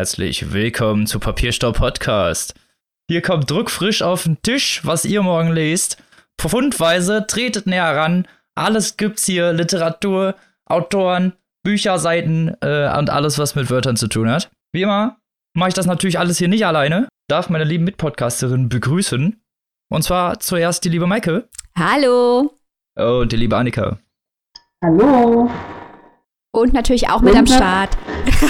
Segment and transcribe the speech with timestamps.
[0.00, 2.54] Herzlich willkommen zu Papierstau Podcast.
[3.10, 6.02] Hier kommt druckfrisch auf den Tisch, was ihr morgen lest.
[6.40, 8.26] Pfundweise, tretet näher ran.
[8.54, 11.34] Alles gibt's hier: Literatur, Autoren,
[11.64, 14.50] Bücherseiten äh, und alles, was mit Wörtern zu tun hat.
[14.72, 15.18] Wie immer
[15.52, 17.06] mache ich das natürlich alles hier nicht alleine.
[17.28, 19.38] Darf meine lieben Mitpodcasterin begrüßen.
[19.92, 21.46] Und zwar zuerst die liebe Maike.
[21.78, 22.54] Hallo.
[22.96, 23.98] Und die liebe Annika.
[24.82, 25.50] Hallo.
[26.52, 27.96] Und natürlich auch mit am Start.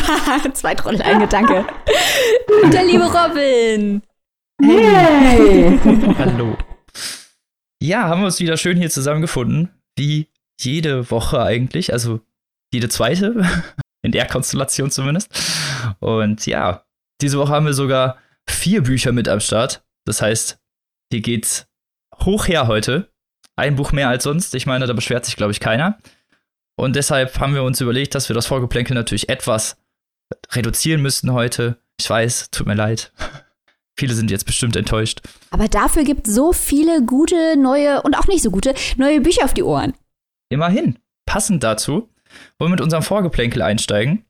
[0.54, 1.66] Zwei Trotteleinge, danke.
[2.62, 4.02] Und der liebe Robin.
[4.62, 5.78] Hey.
[6.18, 6.56] Hallo.
[7.82, 9.70] Ja, haben wir uns wieder schön hier zusammengefunden.
[9.96, 10.28] Wie
[10.58, 11.92] jede Woche eigentlich.
[11.92, 12.20] Also
[12.72, 13.46] jede zweite.
[14.02, 15.28] In der Konstellation zumindest.
[15.98, 16.84] Und ja,
[17.20, 18.16] diese Woche haben wir sogar
[18.48, 19.84] vier Bücher mit am Start.
[20.06, 20.58] Das heißt,
[21.12, 21.66] hier geht's
[22.24, 23.10] hoch her heute.
[23.56, 24.54] Ein Buch mehr als sonst.
[24.54, 25.98] Ich meine, da beschwert sich, glaube ich, keiner.
[26.80, 29.76] Und deshalb haben wir uns überlegt, dass wir das Vorgeplänkel natürlich etwas
[30.52, 31.76] reduzieren müssten heute.
[32.00, 33.12] Ich weiß, tut mir leid.
[33.98, 35.20] Viele sind jetzt bestimmt enttäuscht.
[35.50, 39.44] Aber dafür gibt es so viele gute, neue und auch nicht so gute neue Bücher
[39.44, 39.92] auf die Ohren.
[40.48, 40.98] Immerhin.
[41.26, 42.08] Passend dazu
[42.58, 44.24] wollen wir mit unserem Vorgeplänkel einsteigen.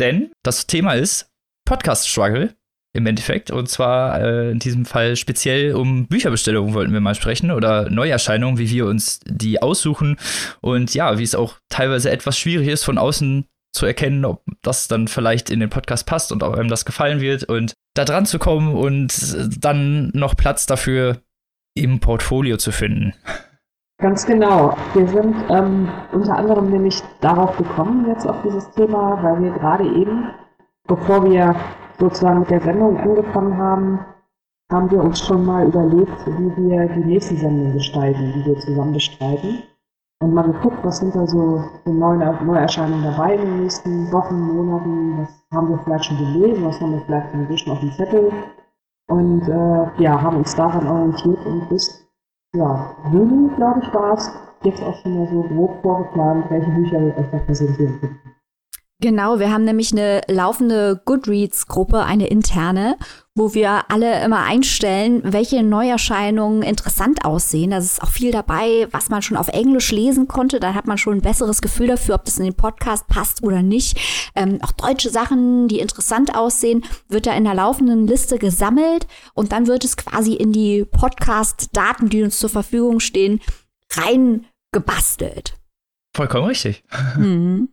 [0.00, 1.30] Denn das Thema ist
[1.66, 2.56] Podcast-Struggle
[2.92, 3.50] im Endeffekt.
[3.50, 8.58] Und zwar äh, in diesem Fall speziell um Bücherbestellungen wollten wir mal sprechen oder Neuerscheinungen,
[8.58, 10.16] wie wir uns die aussuchen.
[10.60, 14.88] Und ja, wie es auch teilweise etwas schwierig ist, von außen zu erkennen, ob das
[14.88, 18.26] dann vielleicht in den Podcast passt und ob einem das gefallen wird und da dran
[18.26, 21.22] zu kommen und dann noch Platz dafür
[21.74, 23.14] im Portfolio zu finden.
[23.98, 24.76] Ganz genau.
[24.94, 29.84] Wir sind ähm, unter anderem nämlich darauf gekommen, jetzt auf dieses Thema, weil wir gerade
[29.84, 30.28] eben,
[30.86, 31.54] bevor wir
[32.02, 34.00] sozusagen mit der Sendung angefangen haben,
[34.72, 38.92] haben wir uns schon mal überlegt, wie wir die nächste Sendung gestalten, die wir zusammen
[38.92, 39.62] bestreiten.
[40.20, 44.40] Und mal geguckt, was sind da so für neue Neuerscheinungen dabei in den nächsten Wochen,
[44.40, 48.32] Monaten, was haben wir vielleicht schon gelesen, was haben wir vielleicht inzwischen auf dem Zettel.
[49.08, 52.02] Und äh, ja, haben uns daran orientiert und bis
[52.54, 54.30] ja, Juli, glaube ich, war es,
[54.62, 58.20] jetzt auch schon mal so grob vorgeplant, welche Bücher wir euch da präsentieren können.
[59.02, 62.96] Genau, wir haben nämlich eine laufende Goodreads-Gruppe, eine interne,
[63.34, 67.72] wo wir alle immer einstellen, welche Neuerscheinungen interessant aussehen.
[67.72, 70.60] Da ist auch viel dabei, was man schon auf Englisch lesen konnte.
[70.60, 73.60] Da hat man schon ein besseres Gefühl dafür, ob das in den Podcast passt oder
[73.60, 73.98] nicht.
[74.36, 79.50] Ähm, auch deutsche Sachen, die interessant aussehen, wird da in der laufenden Liste gesammelt und
[79.50, 83.40] dann wird es quasi in die Podcast-Daten, die uns zur Verfügung stehen,
[83.90, 85.54] reingebastelt.
[86.14, 86.84] Vollkommen richtig.
[87.16, 87.70] Mhm.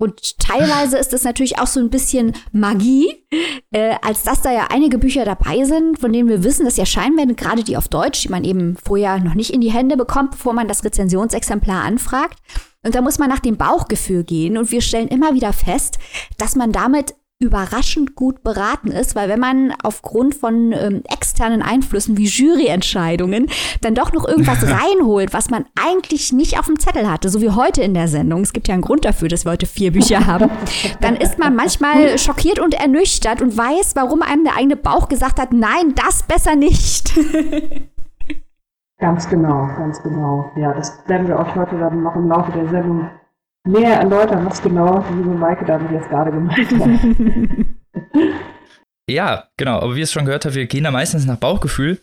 [0.00, 3.26] Und teilweise ist es natürlich auch so ein bisschen Magie,
[3.72, 6.82] äh, als dass da ja einige Bücher dabei sind, von denen wir wissen, dass sie
[6.82, 9.96] erscheinen werden, gerade die auf Deutsch, die man eben vorher noch nicht in die Hände
[9.96, 12.38] bekommt, bevor man das Rezensionsexemplar anfragt.
[12.84, 14.56] Und da muss man nach dem Bauchgefühl gehen.
[14.56, 15.98] Und wir stellen immer wieder fest,
[16.38, 22.16] dass man damit überraschend gut beraten ist, weil wenn man aufgrund von ähm, externen Einflüssen
[22.16, 23.46] wie Juryentscheidungen
[23.80, 27.50] dann doch noch irgendwas reinholt, was man eigentlich nicht auf dem Zettel hatte, so wie
[27.50, 30.26] heute in der Sendung, es gibt ja einen Grund dafür, dass wir heute vier Bücher
[30.26, 30.50] haben,
[31.00, 35.38] dann ist man manchmal schockiert und ernüchtert und weiß, warum einem der eigene Bauch gesagt
[35.38, 37.12] hat, nein, das besser nicht.
[39.00, 40.50] Ganz genau, ganz genau.
[40.56, 43.08] Ja, das werden wir euch heute dann noch im Laufe der Sendung
[43.68, 47.66] näher erläutern, was genau die liebe Maike damit jetzt gerade gemeint hat.
[49.08, 49.80] ja, genau.
[49.80, 52.00] Aber wie es schon gehört hat, wir gehen da meistens nach Bauchgefühl.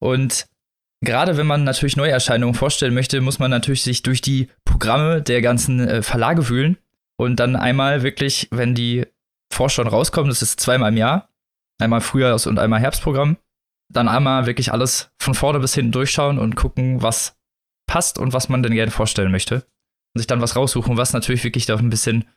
[0.00, 0.46] Und
[1.04, 5.40] gerade wenn man natürlich Neuerscheinungen vorstellen möchte, muss man natürlich sich durch die Programme der
[5.42, 6.78] ganzen äh, Verlage wühlen.
[7.16, 9.06] Und dann einmal wirklich, wenn die
[9.52, 11.30] Vorschau rauskommen, das ist zweimal im Jahr,
[11.80, 13.38] einmal Frühjahrs- und einmal Herbstprogramm,
[13.90, 17.36] dann einmal wirklich alles von vorne bis hinten durchschauen und gucken, was
[17.88, 19.64] passt und was man denn gerne vorstellen möchte
[20.18, 22.28] sich dann was raussuchen, was natürlich wirklich da ein bisschen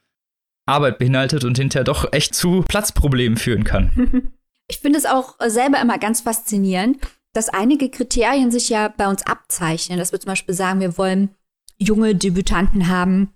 [0.65, 4.31] Arbeit beinhaltet und hinterher doch echt zu Platzproblemen führen kann.
[4.69, 6.97] Ich finde es auch selber immer ganz faszinierend,
[7.33, 9.99] dass einige Kriterien sich ja bei uns abzeichnen.
[9.99, 11.35] Dass wir zum Beispiel sagen, wir wollen
[11.77, 13.33] junge Debütanten haben,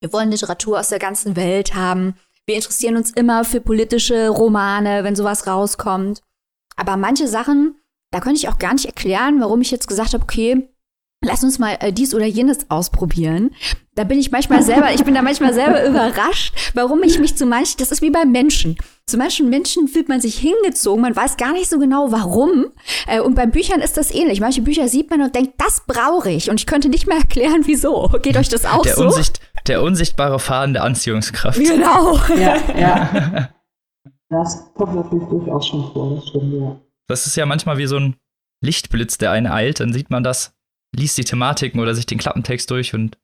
[0.00, 2.14] wir wollen Literatur aus der ganzen Welt haben,
[2.46, 6.22] wir interessieren uns immer für politische Romane, wenn sowas rauskommt.
[6.76, 7.76] Aber manche Sachen,
[8.10, 10.70] da könnte ich auch gar nicht erklären, warum ich jetzt gesagt habe, okay,
[11.24, 13.50] lass uns mal äh, dies oder jenes ausprobieren.
[13.94, 17.46] Da bin ich manchmal selber, ich bin da manchmal selber überrascht, warum ich mich zu
[17.46, 18.76] manchen, das ist wie bei Menschen.
[19.06, 22.66] Zu manchen Menschen fühlt man sich hingezogen, man weiß gar nicht so genau warum.
[23.06, 24.40] Äh, und bei Büchern ist das ähnlich.
[24.40, 26.50] Manche Bücher sieht man und denkt, das brauche ich.
[26.50, 28.08] Und ich könnte nicht mehr erklären, wieso.
[28.22, 29.06] Geht euch das auch der so?
[29.06, 31.58] Unsicht, der unsichtbare Faden der Anziehungskraft.
[31.58, 32.16] Genau.
[32.36, 33.48] Ja, ja.
[34.30, 36.78] Das kommt natürlich durchaus schon vor, das stimmt, ja.
[37.06, 38.16] Das ist ja manchmal wie so ein
[38.62, 40.57] Lichtblitz, der einen eilt, dann sieht man das
[40.96, 43.18] liest die Thematiken oder sich den Klappentext durch und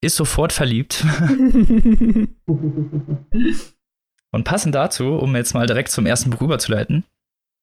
[0.00, 1.04] ist sofort verliebt.
[2.46, 7.04] und passend dazu, um jetzt mal direkt zum ersten Buch überzuleiten,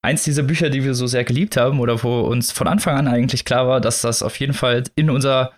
[0.04, 3.08] eins dieser Bücher, die wir so sehr geliebt haben oder wo uns von Anfang an
[3.08, 5.54] eigentlich klar war, dass das auf jeden Fall in unser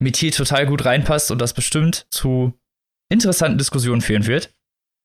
[0.00, 2.52] Metier total gut reinpasst und das bestimmt zu
[3.10, 4.54] interessanten Diskussionen führen wird,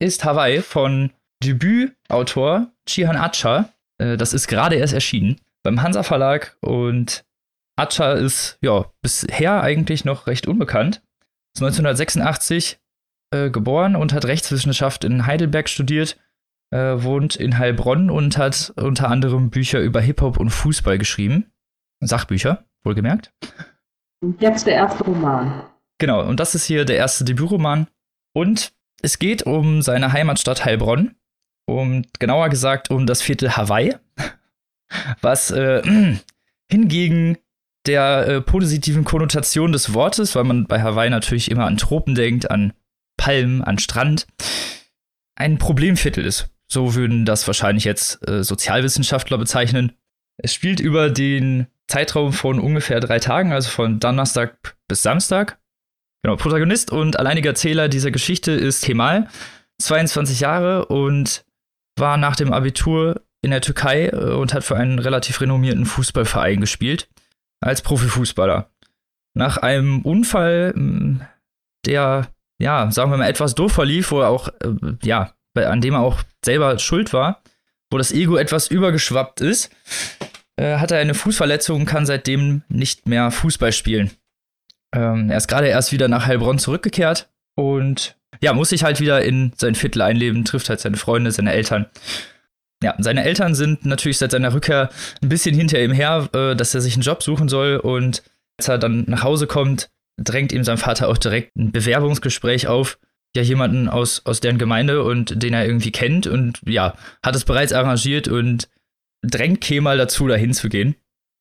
[0.00, 1.10] ist Hawaii von
[1.42, 3.70] Debütautor Chihan Acha.
[3.98, 7.24] Äh, das ist gerade erst erschienen beim Hansa Verlag und
[7.76, 11.02] Acha ist ja bisher eigentlich noch recht unbekannt.
[11.54, 12.78] Ist 1986
[13.32, 16.18] äh, geboren und hat Rechtswissenschaft in Heidelberg studiert,
[16.70, 21.52] äh, wohnt in Heilbronn und hat unter anderem Bücher über Hip-Hop und Fußball geschrieben.
[22.00, 23.32] Sachbücher, wohlgemerkt.
[24.20, 25.64] Und jetzt der erste Roman.
[25.98, 27.88] Genau, und das ist hier der erste Debütroman.
[28.34, 28.72] Und
[29.02, 31.14] es geht um seine Heimatstadt Heilbronn.
[31.66, 33.96] Um genauer gesagt um das Viertel Hawaii,
[35.22, 35.82] was äh,
[36.70, 37.38] hingegen
[37.86, 42.50] der äh, positiven Konnotation des Wortes, weil man bei Hawaii natürlich immer an Tropen denkt,
[42.50, 42.72] an
[43.16, 44.26] Palmen, an Strand,
[45.36, 46.50] ein Problemviertel ist.
[46.66, 49.92] So würden das wahrscheinlich jetzt äh, Sozialwissenschaftler bezeichnen.
[50.38, 55.58] Es spielt über den Zeitraum von ungefähr drei Tagen, also von Donnerstag bis Samstag.
[56.22, 59.28] Genau, Protagonist und alleiniger Erzähler dieser Geschichte ist Kemal,
[59.82, 61.44] 22 Jahre und
[61.96, 66.60] war nach dem Abitur in der Türkei äh, und hat für einen relativ renommierten Fußballverein
[66.60, 67.08] gespielt,
[67.64, 68.70] als Profifußballer.
[69.36, 70.74] Nach einem Unfall,
[71.86, 72.28] der,
[72.58, 76.00] ja, sagen wir mal, etwas doof verlief, wo er auch, äh, ja, an dem er
[76.00, 77.42] auch selber schuld war,
[77.90, 79.74] wo das Ego etwas übergeschwappt ist,
[80.56, 84.10] äh, hat er eine Fußverletzung und kann seitdem nicht mehr Fußball spielen.
[84.94, 89.24] Ähm, er ist gerade erst wieder nach Heilbronn zurückgekehrt und ja, muss sich halt wieder
[89.24, 91.86] in sein Viertel einleben, trifft halt seine Freunde, seine Eltern.
[92.84, 94.90] Ja, seine Eltern sind natürlich seit seiner Rückkehr
[95.22, 98.22] ein bisschen hinter ihm her, äh, dass er sich einen Job suchen soll und
[98.58, 99.88] als er dann nach Hause kommt,
[100.22, 102.98] drängt ihm sein Vater auch direkt ein Bewerbungsgespräch auf.
[103.34, 106.94] Ja, jemanden aus, aus deren Gemeinde und den er irgendwie kennt und ja,
[107.24, 108.68] hat es bereits arrangiert und
[109.22, 110.94] drängt Kemal dazu, dahin zu gehen.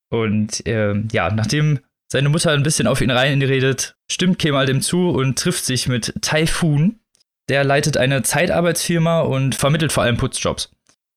[0.10, 5.10] Und äh, ja, nachdem seine Mutter ein bisschen auf ihn reinredet, stimmt Kemal dem zu
[5.10, 7.01] und trifft sich mit Typhoon.
[7.50, 10.72] Der leitet eine Zeitarbeitsfirma und vermittelt vor allem Putzjobs.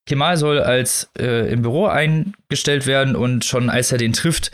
[0.07, 4.53] Kemal soll als äh, im Büro eingestellt werden und schon als er den trifft,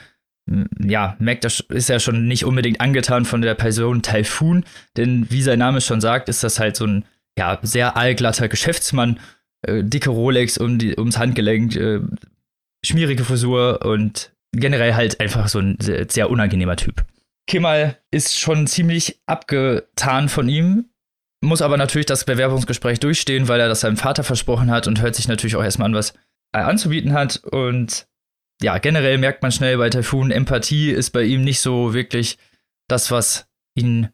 [0.79, 4.65] ja, merkt er, ist er schon nicht unbedingt angetan von der Person Typhoon,
[4.97, 7.05] denn wie sein Name schon sagt, ist das halt so ein
[7.39, 9.21] ja, sehr allglatter Geschäftsmann,
[9.63, 12.01] äh, dicke Rolex um die, ums Handgelenk, äh,
[12.85, 17.05] schmierige Frisur und generell halt einfach so ein sehr, sehr unangenehmer Typ.
[17.47, 20.87] Kemal ist schon ziemlich abgetan von ihm,
[21.43, 25.15] muss aber natürlich das Bewerbungsgespräch durchstehen, weil er das seinem Vater versprochen hat und hört
[25.15, 26.15] sich natürlich auch erstmal an, was
[26.53, 27.43] er anzubieten hat.
[27.45, 28.07] Und
[28.63, 32.39] ja, generell merkt man schnell bei Typhoon, Empathie ist bei ihm nicht so wirklich
[32.89, 34.11] das, was ihn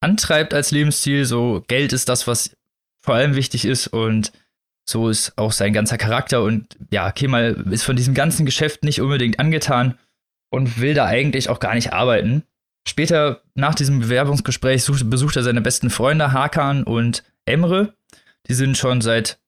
[0.00, 1.24] antreibt als Lebensziel.
[1.24, 2.56] So Geld ist das, was
[3.00, 4.32] vor allem wichtig ist und
[4.88, 9.00] so ist auch sein ganzer Charakter und ja, Kemal ist von diesem ganzen Geschäft nicht
[9.00, 9.98] unbedingt angetan
[10.50, 12.44] und will da eigentlich auch gar nicht arbeiten.
[12.86, 17.94] Später, nach diesem Bewerbungsgespräch, sucht, besucht er seine besten Freunde Hakan und Emre.
[18.48, 19.38] Die sind schon seit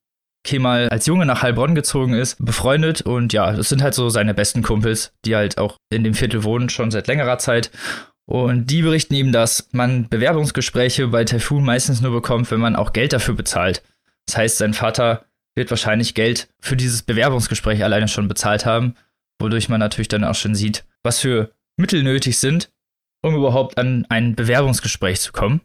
[0.43, 4.33] Kemal als Junge nach Heilbronn gezogen ist, befreundet und ja, das sind halt so seine
[4.33, 7.69] besten Kumpels, die halt auch in dem Viertel wohnen, schon seit längerer Zeit.
[8.25, 12.93] Und die berichten ihm, dass man Bewerbungsgespräche bei Typhoon meistens nur bekommt, wenn man auch
[12.93, 13.83] Geld dafür bezahlt.
[14.25, 18.95] Das heißt, sein Vater wird wahrscheinlich Geld für dieses Bewerbungsgespräch alleine schon bezahlt haben,
[19.39, 22.71] wodurch man natürlich dann auch schon sieht, was für Mittel nötig sind,
[23.21, 25.61] um überhaupt an ein Bewerbungsgespräch zu kommen.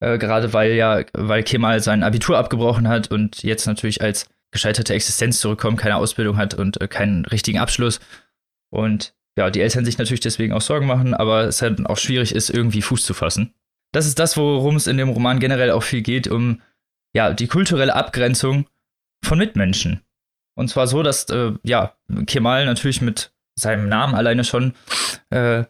[0.00, 4.94] Äh, gerade weil ja, weil Kemal sein Abitur abgebrochen hat und jetzt natürlich als gescheiterte
[4.94, 8.00] Existenz zurückkommt, keine Ausbildung hat und äh, keinen richtigen Abschluss.
[8.70, 12.34] Und ja, die Eltern sich natürlich deswegen auch Sorgen machen, aber es halt auch schwierig
[12.34, 13.52] ist, irgendwie Fuß zu fassen.
[13.92, 16.60] Das ist das, worum es in dem Roman generell auch viel geht, um
[17.14, 18.66] ja, die kulturelle Abgrenzung
[19.24, 20.00] von Mitmenschen.
[20.56, 21.96] Und zwar so, dass äh, ja,
[22.26, 24.74] Kemal natürlich mit seinem Namen alleine schon
[25.30, 25.64] äh,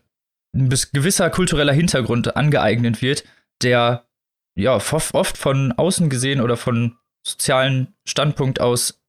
[0.54, 3.25] ein gewisser kultureller Hintergrund angeeignet wird,
[3.62, 4.06] der
[4.56, 6.96] ja oft von außen gesehen oder von
[7.26, 9.02] sozialen Standpunkt aus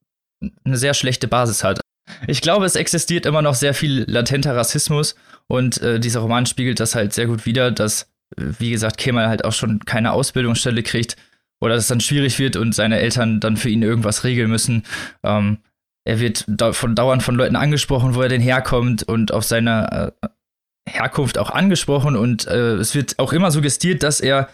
[0.64, 1.80] eine sehr schlechte Basis hat.
[2.26, 5.16] Ich glaube, es existiert immer noch sehr viel latenter Rassismus
[5.48, 8.02] und äh, dieser Roman spiegelt das halt sehr gut wider, dass,
[8.36, 11.16] äh, wie gesagt, Kemal halt auch schon keine Ausbildungsstelle kriegt
[11.60, 14.84] oder dass es dann schwierig wird und seine Eltern dann für ihn irgendwas regeln müssen.
[15.24, 15.58] Ähm,
[16.04, 20.12] er wird da von dauernd von Leuten angesprochen, wo er denn herkommt und auf seine
[20.22, 20.28] äh,
[20.88, 24.48] Herkunft auch angesprochen und äh, es wird auch immer suggestiert, dass er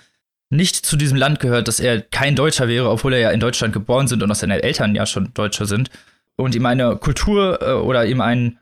[0.51, 3.73] nicht zu diesem Land gehört, dass er kein Deutscher wäre, obwohl er ja in Deutschland
[3.73, 5.91] geboren sind und auch seine Eltern ja schon Deutscher sind
[6.37, 8.59] und ihm eine Kultur äh, oder ihm einen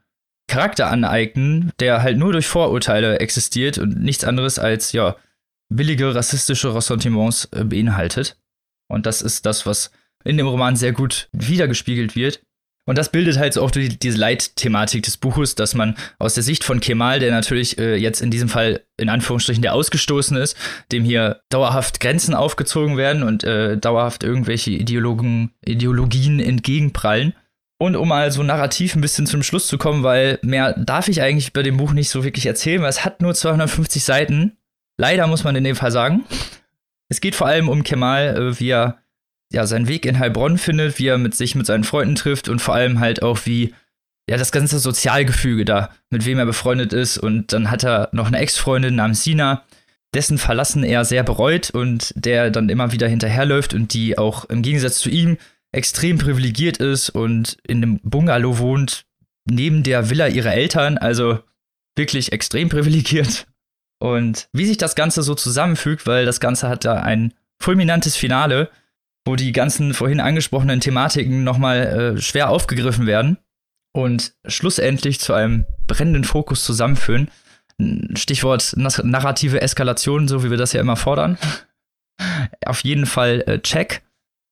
[0.48, 5.16] Charakter aneignen, der halt nur durch Vorurteile existiert und nichts anderes als ja
[5.68, 8.36] billige rassistische Ressentiments äh, beinhaltet.
[8.88, 9.92] Und das ist das, was
[10.24, 12.42] in dem Roman sehr gut wiedergespiegelt wird.
[12.86, 16.64] Und das bildet halt auch die, diese Leitthematik des Buches, dass man aus der Sicht
[16.64, 20.56] von Kemal, der natürlich äh, jetzt in diesem Fall in Anführungsstrichen der Ausgestoßen ist,
[20.90, 27.34] dem hier dauerhaft Grenzen aufgezogen werden und äh, dauerhaft irgendwelche Ideologen, Ideologien entgegenprallen.
[27.78, 31.22] Und um mal so narrativ ein bisschen zum Schluss zu kommen, weil mehr darf ich
[31.22, 34.58] eigentlich bei dem Buch nicht so wirklich erzählen, weil es hat nur 250 Seiten.
[34.98, 36.24] Leider muss man in dem Fall sagen.
[37.08, 38.98] Es geht vor allem um Kemal, äh, wie er
[39.52, 42.60] ja, seinen Weg in Heilbronn findet, wie er mit sich mit seinen Freunden trifft und
[42.60, 43.74] vor allem halt auch wie
[44.28, 48.28] ja das ganze Sozialgefüge da, mit wem er befreundet ist und dann hat er noch
[48.28, 49.64] eine Ex-Freundin namens Sina,
[50.14, 54.62] dessen Verlassen er sehr bereut und der dann immer wieder hinterherläuft und die auch im
[54.62, 55.36] Gegensatz zu ihm
[55.72, 59.04] extrem privilegiert ist und in einem Bungalow wohnt
[59.48, 61.40] neben der Villa ihrer Eltern, also
[61.96, 63.46] wirklich extrem privilegiert.
[63.98, 68.70] Und wie sich das Ganze so zusammenfügt, weil das Ganze hat da ein fulminantes Finale,
[69.26, 73.38] wo die ganzen vorhin angesprochenen Thematiken nochmal äh, schwer aufgegriffen werden
[73.92, 77.30] und schlussendlich zu einem brennenden Fokus zusammenführen.
[78.14, 81.38] Stichwort narrative Eskalation, so wie wir das ja immer fordern.
[82.66, 84.02] Auf jeden Fall äh, check.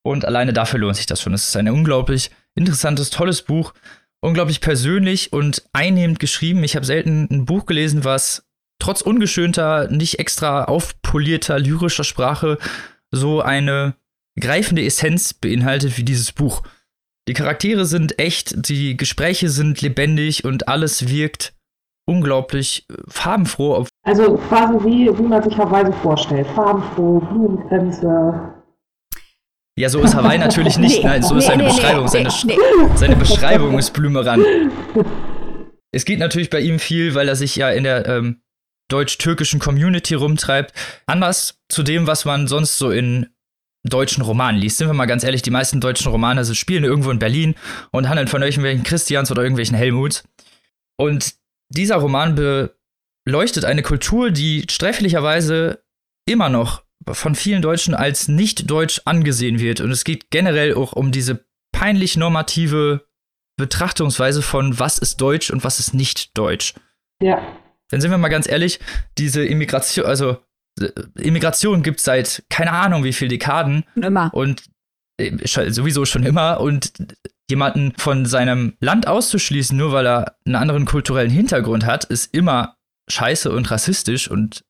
[0.03, 1.35] Und alleine dafür lohnt sich das schon.
[1.35, 3.75] Es ist ein unglaublich interessantes, tolles Buch.
[4.21, 6.65] Unglaublich persönlich und einnehmend geschrieben.
[6.65, 8.49] Ich habe selten ein Buch gelesen, was
[8.81, 12.59] trotz ungeschönter, nicht extra aufpolierter lyrischer Sprache
[13.11, 13.95] so eine
[14.41, 16.63] greifende Essenz beinhaltet wie dieses Buch.
[17.29, 21.53] Die Charaktere sind echt, die Gespräche sind lebendig und alles wirkt
[22.07, 23.87] unglaublich äh, farbenfroh.
[24.05, 26.47] Also quasi wie, wie man sich Hawaii vorstellt.
[26.55, 28.55] Farbenfroh, Blumengrenze.
[29.79, 31.05] Ja, so ist Hawaii natürlich nicht.
[31.05, 32.05] Nein, so ist seine nee, Beschreibung.
[32.05, 32.31] Nee, seine,
[32.97, 34.45] seine Beschreibung ist Blümerand.
[35.91, 38.43] Es geht natürlich bei ihm viel, weil er sich ja in der ähm,
[38.89, 40.75] deutsch-türkischen Community rumtreibt.
[41.07, 43.29] Anders zu dem, was man sonst so in
[43.85, 44.79] deutschen Roman liest.
[44.79, 47.55] Sind wir mal ganz ehrlich, die meisten deutschen Romane also spielen irgendwo in Berlin
[47.91, 50.25] und handeln von irgendwelchen Christians oder irgendwelchen Helmuts.
[50.97, 51.35] Und
[51.71, 52.35] dieser Roman
[53.25, 55.83] beleuchtet eine Kultur, die sträflicherweise
[56.27, 59.81] immer noch von vielen Deutschen als nicht deutsch angesehen wird.
[59.81, 63.07] Und es geht generell auch um diese peinlich normative
[63.57, 66.75] Betrachtungsweise von was ist deutsch und was ist nicht deutsch.
[67.21, 67.41] Ja.
[67.91, 68.79] Dann sind wir mal ganz ehrlich,
[69.17, 70.39] diese Immigration, also
[71.17, 73.85] Immigration gibt es seit keine Ahnung wie viel Dekaden.
[73.95, 74.33] Immer.
[74.33, 74.65] Und
[75.19, 75.37] äh,
[75.71, 76.61] sowieso schon immer.
[76.61, 76.93] Und
[77.51, 82.77] jemanden von seinem Land auszuschließen, nur weil er einen anderen kulturellen Hintergrund hat, ist immer
[83.09, 84.31] scheiße und rassistisch.
[84.31, 84.65] Und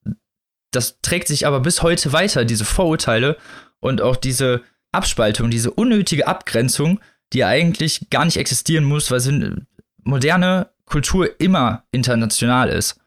[0.71, 3.37] das trägt sich aber bis heute weiter, diese Vorurteile
[3.79, 4.61] und auch diese
[4.91, 6.99] Abspaltung, diese unnötige Abgrenzung,
[7.33, 9.65] die eigentlich gar nicht existieren muss, weil
[10.03, 12.99] moderne Kultur immer international ist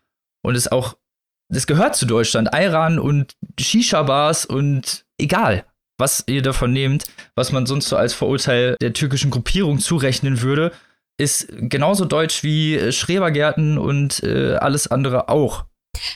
[0.42, 0.96] und es auch
[1.52, 2.48] das gehört zu Deutschland.
[2.52, 5.64] Iran und Shisha-Bars und egal,
[5.98, 7.04] was ihr davon nehmt,
[7.36, 10.72] was man sonst so als Vorurteil der türkischen Gruppierung zurechnen würde,
[11.18, 15.64] ist genauso deutsch wie Schrebergärten und äh, alles andere auch.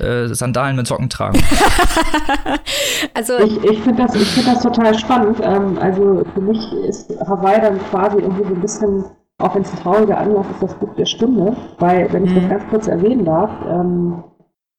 [0.00, 1.38] Äh, Sandalen mit Socken tragen.
[3.14, 5.38] also ich, ich finde das, find das total spannend.
[5.42, 9.04] Ähm, also für mich ist Hawaii dann quasi irgendwie so ein bisschen,
[9.38, 11.54] auch wenn es ein trauriger Anlass ist, das Buch der Stunde.
[11.78, 12.40] Weil, wenn ich mhm.
[12.40, 14.24] das ganz kurz erwähnen darf, ähm,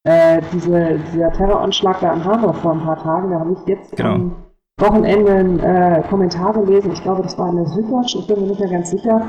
[0.07, 3.95] äh, diese, dieser Terroranschlag da in Hanau vor ein paar Tagen, da habe ich jetzt
[3.97, 4.13] genau.
[4.13, 4.35] am
[4.79, 8.47] Wochenende einen äh, Kommentar gelesen, ich glaube, das war in der Süddeutschen, ich bin mir
[8.47, 9.21] nicht mehr ganz sicher,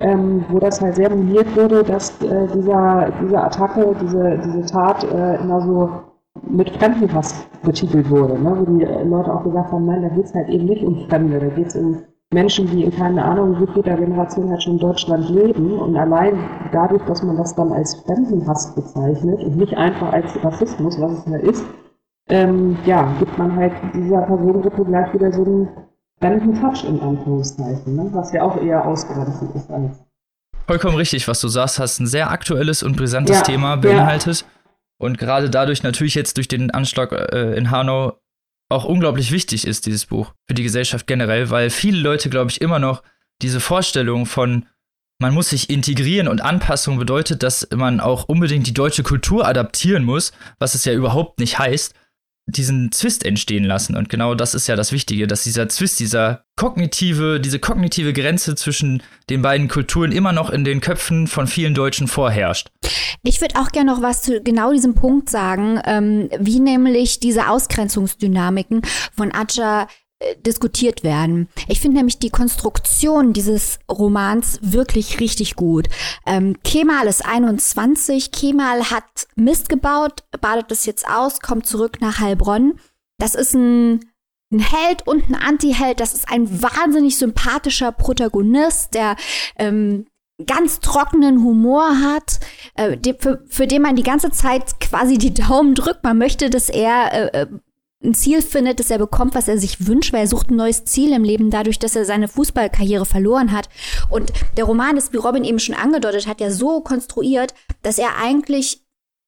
[0.00, 5.04] ähm, wo das halt sehr moniert wurde, dass äh, dieser, diese Attacke, diese, diese Tat
[5.04, 5.90] äh, immer so
[6.48, 8.56] mit Fremdenhass betitelt wurde, ne?
[8.58, 11.38] wo die Leute auch gesagt haben, nein, da geht es halt eben nicht um Fremde,
[11.38, 14.78] da geht es um Menschen, die in keine Ahnung wie vieler Generation halt schon in
[14.78, 16.38] Deutschland leben und allein
[16.72, 21.26] dadurch, dass man das dann als Fremdenhass bezeichnet und nicht einfach als Rassismus, was es
[21.26, 21.64] ja ist,
[22.28, 25.68] ähm, ja, gibt man halt dieser Personengruppe gleich wieder so einen
[26.20, 28.08] fremden Touch in Anführungszeichen, ne?
[28.12, 30.04] was ja auch eher ausgrenzt ist als.
[30.66, 34.40] Vollkommen richtig, was du sagst, hast ein sehr aktuelles und brisantes ja, Thema beinhaltet.
[34.40, 34.46] Ja.
[34.98, 38.12] Und gerade dadurch natürlich jetzt durch den Anschlag äh, in Hanau
[38.72, 42.60] auch unglaublich wichtig ist, dieses Buch, für die Gesellschaft generell, weil viele Leute, glaube ich,
[42.60, 43.02] immer noch
[43.40, 44.66] diese Vorstellung von,
[45.18, 50.04] man muss sich integrieren und Anpassung bedeutet, dass man auch unbedingt die deutsche Kultur adaptieren
[50.04, 51.94] muss, was es ja überhaupt nicht heißt,
[52.46, 53.96] diesen Zwist entstehen lassen.
[53.96, 58.54] Und genau das ist ja das Wichtige, dass dieser Zwist, dieser kognitive, diese kognitive Grenze
[58.56, 62.68] zwischen den beiden Kulturen immer noch in den Köpfen von vielen Deutschen vorherrscht.
[63.22, 67.48] Ich würde auch gerne noch was zu genau diesem Punkt sagen, ähm, wie nämlich diese
[67.48, 68.82] Ausgrenzungsdynamiken
[69.16, 69.86] von Acha
[70.44, 71.48] diskutiert werden.
[71.68, 75.88] Ich finde nämlich die Konstruktion dieses Romans wirklich richtig gut.
[76.26, 82.20] Ähm, Kemal ist 21, Kemal hat Mist gebaut, badet es jetzt aus, kommt zurück nach
[82.20, 82.78] Heilbronn.
[83.18, 84.00] Das ist ein
[84.52, 85.98] ein Held und ein Anti-Held.
[85.98, 89.16] Das ist ein wahnsinnig sympathischer Protagonist, der
[89.56, 90.06] ähm,
[90.46, 92.40] ganz trockenen Humor hat,
[92.74, 96.04] äh, für, für den man die ganze Zeit quasi die Daumen drückt.
[96.04, 97.46] Man möchte, dass er äh, äh,
[98.04, 100.84] ein Ziel findet, dass er bekommt, was er sich wünscht, weil er sucht ein neues
[100.84, 103.68] Ziel im Leben dadurch, dass er seine Fußballkarriere verloren hat.
[104.10, 108.16] Und der Roman ist, wie Robin eben schon angedeutet hat, ja so konstruiert, dass er
[108.16, 108.82] eigentlich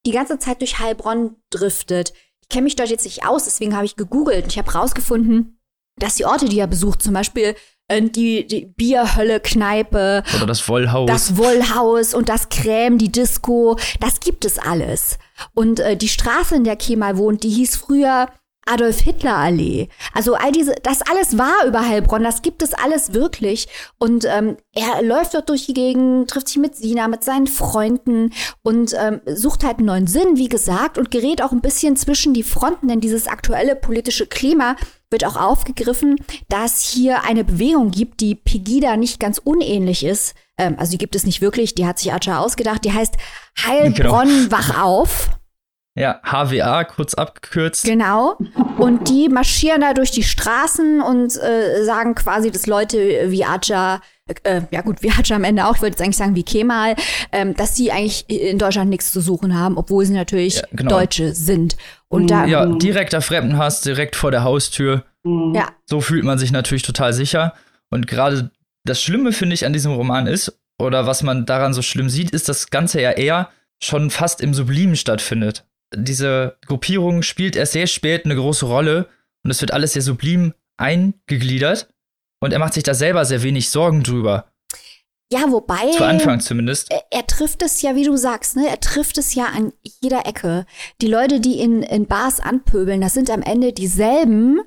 [0.06, 2.12] die ganze Zeit durch Heilbronn driftet.
[2.42, 4.46] Ich kenne mich dort jetzt nicht aus, deswegen habe ich gegoogelt.
[4.48, 5.58] Ich habe rausgefunden,
[5.98, 7.54] dass die Orte, die er besucht, zum Beispiel
[7.88, 13.78] äh, die, die Bierhölle Kneipe oder das Wollhaus, das Wollhaus und das Crème, die Disco,
[14.00, 15.18] das gibt es alles.
[15.54, 18.28] Und äh, die Straße, in der Kemal wohnt, die hieß früher
[18.66, 19.88] Adolf Hitler Allee.
[20.12, 23.68] Also all diese, das alles war über Heilbronn, das gibt es alles wirklich.
[23.98, 28.32] Und ähm, er läuft dort durch die Gegend, trifft sich mit Sina, mit seinen Freunden
[28.62, 32.34] und ähm, sucht halt einen neuen Sinn, wie gesagt, und gerät auch ein bisschen zwischen
[32.34, 34.76] die Fronten, denn dieses aktuelle politische Klima
[35.10, 36.16] wird auch aufgegriffen,
[36.48, 40.34] dass hier eine Bewegung gibt, die Pegida nicht ganz unähnlich ist.
[40.58, 43.14] Ähm, also die gibt es nicht wirklich, die hat sich Acha ausgedacht, die heißt
[43.64, 44.50] Heilbronn genau.
[44.50, 45.30] wach auf.
[45.96, 47.84] Ja, HWA, kurz abgekürzt.
[47.84, 48.36] Genau.
[48.78, 52.98] Und die marschieren da durch die Straßen und äh, sagen quasi, dass Leute
[53.30, 54.00] wie Aja,
[54.42, 56.96] äh, ja gut, wie Aja am Ende auch, ich würde jetzt eigentlich sagen wie Kemal,
[57.30, 60.90] ähm, dass sie eigentlich in Deutschland nichts zu suchen haben, obwohl sie natürlich ja, genau.
[60.90, 61.76] Deutsche sind.
[62.08, 65.04] Und da, ja, direkter Fremdenhass, direkt vor der Haustür.
[65.24, 65.68] Ja.
[65.86, 67.54] So fühlt man sich natürlich total sicher.
[67.88, 68.50] Und gerade
[68.84, 72.30] das Schlimme, finde ich, an diesem Roman ist, oder was man daran so schlimm sieht,
[72.30, 73.48] ist, dass das Ganze ja eher
[73.80, 75.64] schon fast im Sublimen stattfindet
[75.96, 79.08] diese Gruppierung spielt erst sehr spät eine große Rolle
[79.42, 81.88] und es wird alles sehr sublim eingegliedert
[82.40, 84.52] und er macht sich da selber sehr wenig Sorgen drüber.
[85.32, 85.90] Ja, wobei.
[85.90, 86.90] Zu Anfang zumindest.
[86.90, 88.68] Er, er, trifft es ja, wie du sagst, ne?
[88.68, 90.66] Er trifft es ja an jeder Ecke.
[91.00, 94.60] Die Leute, die in, in Bars anpöbeln, das sind am Ende dieselben,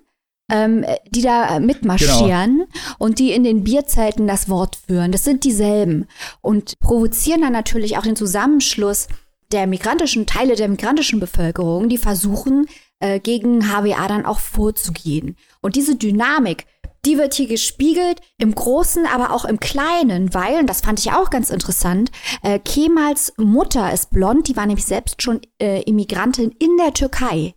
[0.52, 2.96] ähm, die da mitmarschieren genau.
[2.98, 5.12] und die in den Bierzelten das Wort führen.
[5.12, 6.08] Das sind dieselben.
[6.42, 9.08] Und provozieren dann natürlich auch den Zusammenschluss
[9.52, 12.68] der migrantischen Teile der migrantischen Bevölkerung, die versuchen,
[13.00, 15.38] äh, gegen HWA dann auch vorzugehen.
[15.62, 16.66] Und diese Dynamik,
[17.06, 21.12] die wird hier gespiegelt im Großen, aber auch im Kleinen, weil, und das fand ich
[21.12, 22.12] auch ganz interessant,
[22.44, 27.54] äh, Kemals Mutter ist blond, die war nämlich selbst schon äh, Immigrantin in der Türkei.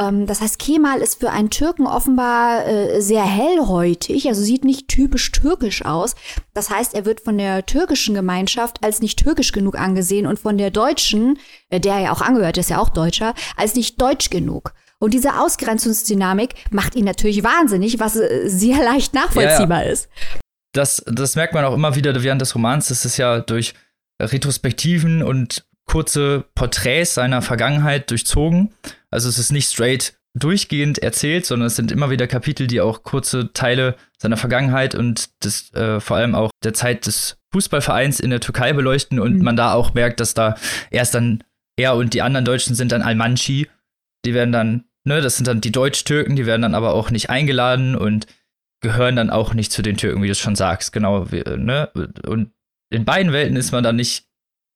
[0.00, 4.88] Ähm, das heißt, Kemal ist für einen Türken offenbar äh, sehr hellhäutig, also sieht nicht
[4.88, 6.14] typisch türkisch aus.
[6.54, 10.58] Das heißt, er wird von der türkischen Gemeinschaft als nicht türkisch genug angesehen und von
[10.58, 11.38] der deutschen,
[11.70, 14.74] äh, der ja auch angehört, ist ja auch Deutscher, als nicht deutsch genug.
[14.98, 19.92] Und diese Ausgrenzungsdynamik macht ihn natürlich wahnsinnig, was äh, sehr leicht nachvollziehbar ja, ja.
[19.92, 20.08] ist.
[20.72, 22.88] Das, das merkt man auch immer wieder während des Romans.
[22.88, 23.74] Das ist ja durch
[24.20, 28.74] Retrospektiven und kurze Porträts seiner Vergangenheit durchzogen.
[29.10, 33.02] Also es ist nicht straight durchgehend erzählt, sondern es sind immer wieder Kapitel, die auch
[33.02, 38.30] kurze Teile seiner Vergangenheit und des, äh, vor allem auch der Zeit des Fußballvereins in
[38.30, 39.44] der Türkei beleuchten und mhm.
[39.44, 40.56] man da auch merkt, dass da
[40.90, 41.42] erst dann
[41.78, 43.68] er und die anderen Deutschen sind dann Almanchi,
[44.24, 47.30] die werden dann, ne, das sind dann die Deutsch-Türken, die werden dann aber auch nicht
[47.30, 48.26] eingeladen und
[48.82, 51.90] gehören dann auch nicht zu den Türken, wie du schon sagst, genau, wie, ne,
[52.26, 52.50] und
[52.90, 54.25] in beiden Welten ist man dann nicht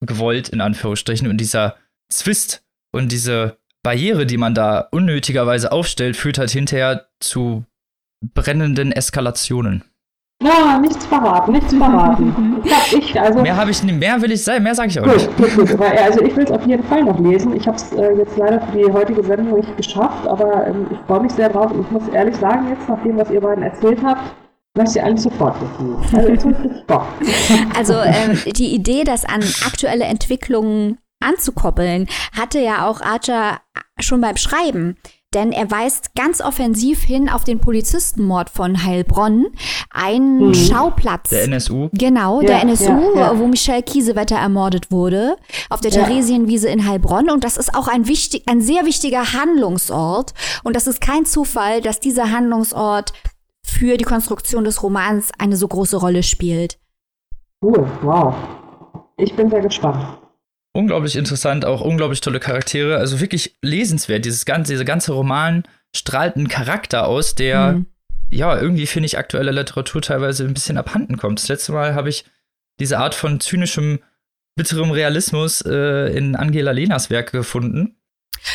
[0.01, 1.77] gewollt, in Anführungsstrichen, und dieser
[2.11, 7.65] Zwist und diese Barriere, die man da unnötigerweise aufstellt, führt halt hinterher zu
[8.35, 9.85] brennenden Eskalationen.
[10.43, 12.63] Ja, nichts verraten, nichts verraten.
[12.99, 15.37] ich, also, mehr habe ich mehr will ich sein, mehr sage ich auch gut, nicht.
[15.37, 17.55] Gut, gut, aber, also ich will es auf jeden Fall noch lesen.
[17.55, 20.99] Ich habe es äh, jetzt leider für die heutige Sendung nicht geschafft, aber ähm, ich
[21.07, 23.63] freue mich sehr drauf und ich muss ehrlich sagen, jetzt nach dem, was ihr beiden
[23.63, 24.23] erzählt habt,
[24.77, 25.57] möchte ich eigentlich sofort.
[26.13, 26.53] Also.
[27.77, 33.61] Also ähm, die Idee, das an aktuelle Entwicklungen anzukoppeln, hatte ja auch Archer
[33.99, 34.97] schon beim Schreiben.
[35.33, 39.47] Denn er weist ganz offensiv hin auf den Polizistenmord von Heilbronn,
[39.91, 40.55] ein mhm.
[40.55, 41.31] Schauplatz.
[41.31, 41.89] Der NSU.
[41.93, 43.39] Genau, ja, der NSU, ja, ja.
[43.39, 45.37] wo Michelle Kiesewetter ermordet wurde,
[45.69, 47.31] auf der Theresienwiese in Heilbronn.
[47.31, 50.35] Und das ist auch ein, wichtig, ein sehr wichtiger Handlungsort.
[50.65, 53.13] Und das ist kein Zufall, dass dieser Handlungsort
[53.71, 56.79] für die Konstruktion des Romans eine so große Rolle spielt.
[57.63, 58.35] Cool, wow.
[59.17, 60.21] Ich bin sehr gespannt
[60.73, 64.25] unglaublich interessant, auch unglaublich tolle Charaktere, also wirklich lesenswert.
[64.25, 67.87] Dieses ganze, dieser ganze Roman strahlt einen Charakter aus, der mhm.
[68.31, 71.41] ja irgendwie finde ich aktuelle Literatur teilweise ein bisschen abhanden kommt.
[71.41, 72.25] Das letzte Mal habe ich
[72.79, 74.01] diese Art von zynischem,
[74.57, 77.97] bitterem Realismus äh, in Angela Lenas Werke gefunden.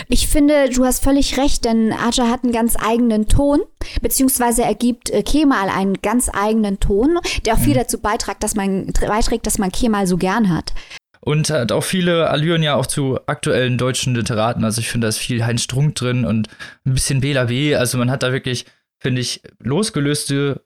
[0.10, 3.62] Ich finde, du hast völlig recht, denn Aja hat einen ganz eigenen Ton,
[4.02, 7.80] beziehungsweise er gibt äh, Kemal einen ganz eigenen Ton, der auch viel mhm.
[7.80, 10.74] dazu beiträgt, dass man, beiträgt, dass man Kemal so gern hat.
[11.21, 14.63] Und hat auch viele Allüren ja auch zu aktuellen deutschen Literaten.
[14.63, 16.50] Also ich finde, da ist viel Heinz Strunk drin und
[16.86, 17.76] ein bisschen Bela B.
[17.76, 18.65] Also man hat da wirklich
[19.06, 20.65] finde ich, losgelöste,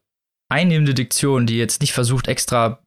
[0.50, 2.82] einnehmende Diktion, die jetzt nicht versucht, extra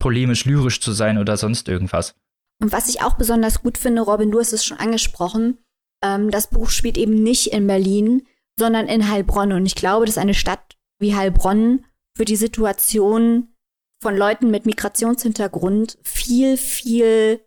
[0.00, 2.14] polemisch lyrisch zu sein oder sonst irgendwas.
[2.60, 5.58] Und was ich auch besonders gut finde, Robin, du hast es schon angesprochen,
[6.02, 8.26] ähm, das Buch spielt eben nicht in Berlin,
[8.58, 9.52] sondern in Heilbronn.
[9.52, 11.84] Und ich glaube, dass eine Stadt wie Heilbronn
[12.16, 13.54] für die Situation
[14.02, 17.40] von Leuten mit Migrationshintergrund viel, viel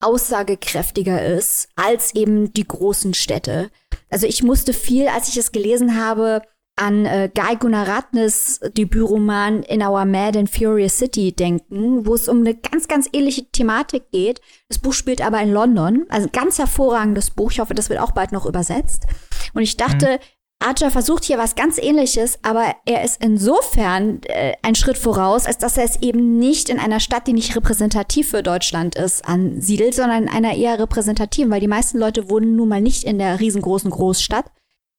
[0.00, 3.70] aussagekräftiger ist als eben die großen Städte.
[4.10, 6.42] Also ich musste viel, als ich es gelesen habe,
[6.82, 12.40] an äh, Guy Gunaratnes Debütroman In Our Mad and Furious City denken, wo es um
[12.40, 14.40] eine ganz, ganz ähnliche Thematik geht.
[14.68, 17.52] Das Buch spielt aber in London, also ein ganz hervorragendes Buch.
[17.52, 19.06] Ich hoffe, das wird auch bald noch übersetzt.
[19.54, 20.66] Und ich dachte, mhm.
[20.66, 25.58] Archer versucht hier was ganz ähnliches, aber er ist insofern äh, ein Schritt voraus, als
[25.58, 29.94] dass er es eben nicht in einer Stadt, die nicht repräsentativ für Deutschland ist, ansiedelt,
[29.94, 33.38] sondern in einer eher repräsentativen, weil die meisten Leute wohnen nun mal nicht in der
[33.38, 34.46] riesengroßen Großstadt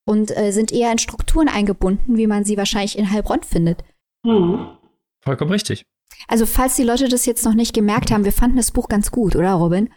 [0.05, 3.83] und äh, sind eher in Strukturen eingebunden, wie man sie wahrscheinlich in Heilbronn findet.
[4.25, 4.67] Mhm.
[5.23, 5.85] Vollkommen richtig.
[6.27, 9.11] Also, falls die Leute das jetzt noch nicht gemerkt haben, wir fanden das Buch ganz
[9.11, 9.89] gut, oder Robin?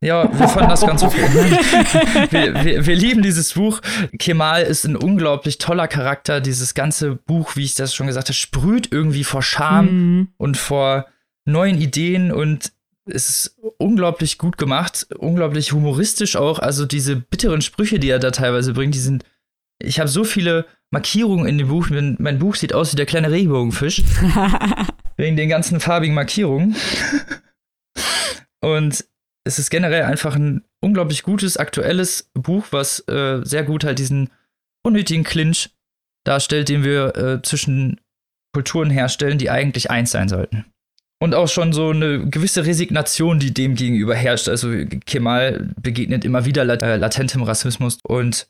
[0.00, 1.22] Ja, wir fanden das ganz okay.
[2.30, 3.80] wir, wir, wir, lieben dieses Buch.
[4.18, 6.42] Kemal ist ein unglaublich toller Charakter.
[6.42, 10.28] Dieses ganze Buch, wie ich das schon gesagt habe, sprüht irgendwie vor Charme mhm.
[10.36, 11.06] und vor
[11.46, 12.72] neuen Ideen und
[13.06, 16.58] es ist unglaublich gut gemacht, unglaublich humoristisch auch.
[16.58, 19.24] Also diese bitteren Sprüche, die er da teilweise bringt, die sind.
[19.84, 21.88] Ich habe so viele Markierungen in dem Buch.
[21.90, 24.02] Mein Buch sieht aus wie der kleine Regenbogenfisch.
[25.16, 26.76] wegen den ganzen farbigen Markierungen.
[28.60, 29.04] und
[29.46, 34.30] es ist generell einfach ein unglaublich gutes, aktuelles Buch, was äh, sehr gut halt diesen
[34.82, 35.70] unnötigen Clinch
[36.24, 38.00] darstellt, den wir äh, zwischen
[38.54, 40.64] Kulturen herstellen, die eigentlich eins sein sollten.
[41.20, 44.48] Und auch schon so eine gewisse Resignation, die dem gegenüber herrscht.
[44.48, 44.70] Also
[45.06, 48.48] Kemal begegnet immer wieder äh, latentem Rassismus und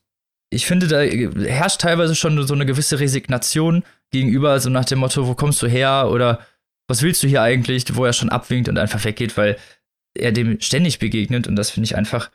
[0.51, 5.27] ich finde, da herrscht teilweise schon so eine gewisse Resignation gegenüber, so nach dem Motto,
[5.27, 6.41] wo kommst du her oder
[6.89, 9.57] was willst du hier eigentlich, wo er schon abwinkt und einfach weggeht, weil
[10.17, 12.31] er dem ständig begegnet und das finde ich einfach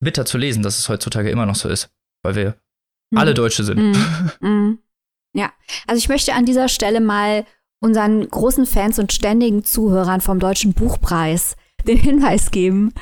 [0.00, 1.90] bitter zu lesen, dass es heutzutage immer noch so ist,
[2.22, 2.56] weil wir
[3.10, 3.18] mhm.
[3.18, 3.78] alle Deutsche sind.
[3.78, 4.30] Mhm.
[4.40, 4.78] Mhm.
[5.32, 5.52] Ja,
[5.86, 7.46] also ich möchte an dieser Stelle mal
[7.80, 12.92] unseren großen Fans und ständigen Zuhörern vom Deutschen Buchpreis den Hinweis geben,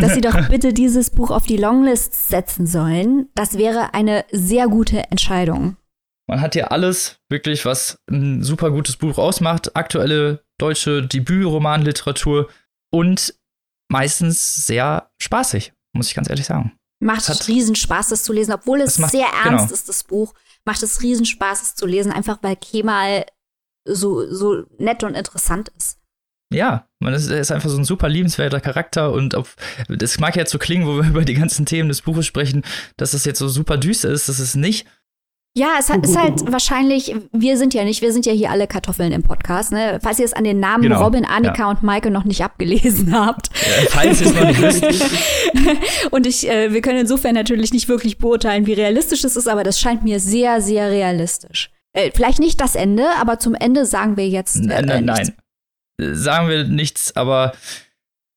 [0.00, 3.28] dass sie doch bitte dieses Buch auf die Longlist setzen sollen.
[3.34, 5.76] Das wäre eine sehr gute Entscheidung.
[6.28, 9.76] Man hat hier alles wirklich, was ein super gutes Buch ausmacht.
[9.76, 12.48] Aktuelle deutsche Debütromanliteratur
[12.92, 13.34] und
[13.90, 16.72] meistens sehr spaßig, muss ich ganz ehrlich sagen.
[17.00, 19.72] Macht es hat riesen Spaß, das zu lesen, obwohl es macht, sehr ernst genau.
[19.72, 20.34] ist, das Buch.
[20.64, 23.24] Macht es riesen Spaß, es zu lesen, einfach weil Kemal
[23.86, 25.98] so, so nett und interessant ist.
[26.52, 29.56] Ja, man ist, ist einfach so ein super liebenswerter Charakter und auf,
[29.88, 32.64] das mag jetzt so klingen, wo wir über die ganzen Themen des Buches sprechen,
[32.96, 34.86] dass das jetzt so super düster ist, das ist nicht.
[35.56, 39.10] Ja, es ist halt wahrscheinlich, wir sind ja nicht, wir sind ja hier alle Kartoffeln
[39.10, 39.98] im Podcast, ne?
[40.00, 41.70] Falls ihr es an den Namen genau, Robin, Annika ja.
[41.70, 43.48] und Maike noch nicht abgelesen habt.
[43.54, 44.84] Ja, falls ihr es noch nicht wisst.
[46.12, 49.64] und ich, äh, wir können insofern natürlich nicht wirklich beurteilen, wie realistisch es ist, aber
[49.64, 51.70] das scheint mir sehr, sehr realistisch.
[51.92, 54.56] Äh, vielleicht nicht das Ende, aber zum Ende sagen wir jetzt.
[54.56, 55.32] Äh, nein, nein, nein.
[56.00, 57.52] Sagen wir nichts, aber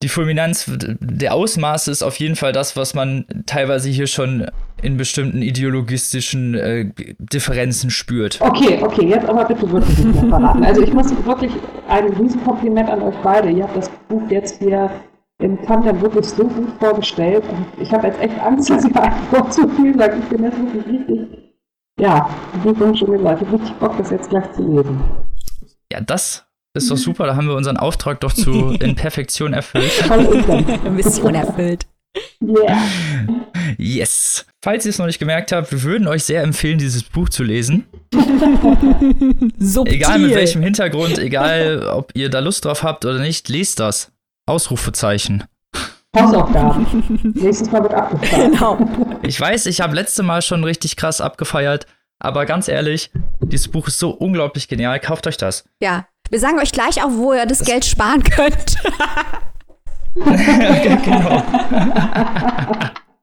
[0.04, 0.66] die Fulminanz
[1.00, 4.48] der Ausmaße ist auf jeden Fall das, was man teilweise hier schon
[4.82, 8.42] in bestimmten ideologistischen äh, Differenzen spürt.
[8.42, 10.64] Okay, okay, jetzt aber bitte wirklich nicht mehr verraten.
[10.64, 11.52] Also ich muss wirklich
[11.88, 13.52] ein Riesenkompliment an euch beide.
[13.52, 14.90] Ihr habt das Buch jetzt hier
[15.40, 18.84] im Tandem wirklich so gut vorgestellt und ich habe jetzt echt Angst, dass
[19.56, 20.18] zu viel sagt.
[20.18, 21.54] Ich bin jetzt wirklich richtig,
[22.00, 22.28] ja,
[22.64, 25.00] wie schon gesagt, ich habe richtig Bock, das jetzt gleich zu lesen.
[25.92, 29.92] Ja, das ist doch super, da haben wir unseren Auftrag doch zu in Perfektion erfüllt.
[30.92, 31.86] Mission erfüllt.
[32.42, 32.82] Yeah.
[33.78, 34.46] Yes.
[34.64, 37.44] Falls ihr es noch nicht gemerkt habt, wir würden euch sehr empfehlen, dieses Buch zu
[37.44, 37.86] lesen.
[39.58, 39.96] Subtil.
[39.96, 44.12] Egal mit welchem Hintergrund, egal ob ihr da Lust drauf habt oder nicht, lest das.
[44.46, 45.46] Ausrufezeichen.
[46.16, 47.34] Hausaufgaben.
[47.36, 48.52] Nächstes Mal wird abgefeiert.
[48.52, 49.18] Genau.
[49.24, 51.88] Ich weiß, ich habe letzte Mal schon richtig krass abgefeiert,
[52.20, 55.00] aber ganz ehrlich, dieses Buch ist so unglaublich genial.
[55.00, 55.64] Kauft euch das.
[55.82, 58.78] Ja, wir sagen euch gleich auch, wo ihr das, das Geld sparen könnt.
[61.04, 61.44] genau.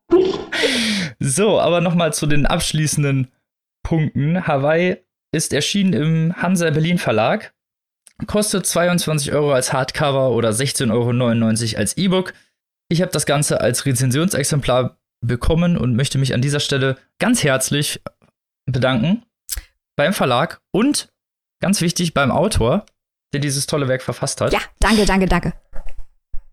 [1.18, 3.28] so, aber nochmal zu den abschließenden
[3.82, 4.46] Punkten.
[4.46, 4.98] Hawaii
[5.32, 7.54] ist erschienen im Hansa Berlin Verlag.
[8.26, 10.92] Kostet 22 Euro als Hardcover oder 16,99
[11.72, 12.34] Euro als E-Book.
[12.90, 18.02] Ich habe das Ganze als Rezensionsexemplar bekommen und möchte mich an dieser Stelle ganz herzlich
[18.66, 19.22] bedanken
[19.96, 21.08] beim Verlag und
[21.60, 22.86] ganz wichtig beim Autor,
[23.32, 24.52] der dieses tolle Werk verfasst hat.
[24.52, 25.52] Ja, danke, danke, danke.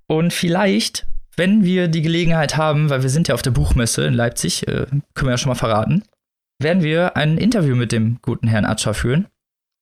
[0.08, 4.14] Und vielleicht, wenn wir die Gelegenheit haben, weil wir sind ja auf der Buchmesse in
[4.14, 6.04] Leipzig, äh, können wir ja schon mal verraten,
[6.60, 9.28] werden wir ein Interview mit dem guten Herrn Atscher führen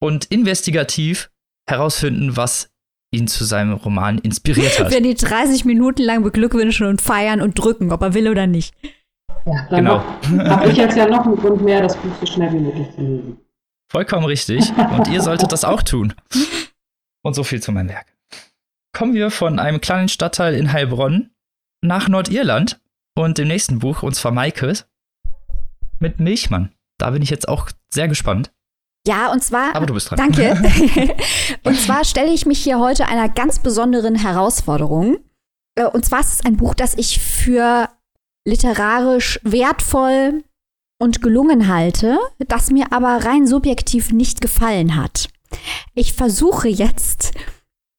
[0.01, 1.29] und investigativ
[1.69, 2.69] herausfinden, was
[3.11, 4.91] ihn zu seinem Roman inspiriert hat.
[4.91, 8.73] Wenn die 30 Minuten lang beglückwünschen und feiern und drücken, ob er will oder nicht.
[9.45, 10.03] Ja, dann genau.
[10.49, 13.01] habe ich jetzt ja noch einen Grund mehr, das Buch so schnell wie möglich zu
[13.01, 13.37] lesen.
[13.91, 14.71] Vollkommen richtig.
[14.97, 16.13] Und ihr solltet das auch tun.
[17.23, 18.07] Und so viel zu meinem Werk.
[18.95, 21.31] Kommen wir von einem kleinen Stadtteil in Heilbronn
[21.81, 22.79] nach Nordirland
[23.15, 24.85] und dem nächsten Buch, und zwar Maikes,
[25.99, 26.71] mit Milchmann.
[26.99, 28.51] Da bin ich jetzt auch sehr gespannt.
[29.07, 29.75] Ja, und zwar.
[29.75, 30.17] Aber du bist dran.
[30.17, 31.15] Danke.
[31.63, 35.17] und zwar stelle ich mich hier heute einer ganz besonderen Herausforderung.
[35.75, 37.89] Äh, und zwar ist es ein Buch, das ich für
[38.47, 40.43] literarisch wertvoll
[40.99, 45.29] und gelungen halte, das mir aber rein subjektiv nicht gefallen hat.
[45.93, 47.31] Ich versuche jetzt,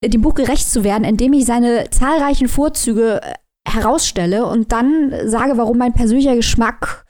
[0.03, 3.35] dem Buch gerecht zu werden, indem ich seine zahlreichen Vorzüge äh,
[3.71, 7.07] herausstelle und dann sage, warum mein persönlicher Geschmack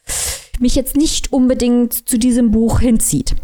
[0.61, 3.35] mich jetzt nicht unbedingt zu diesem Buch hinzieht.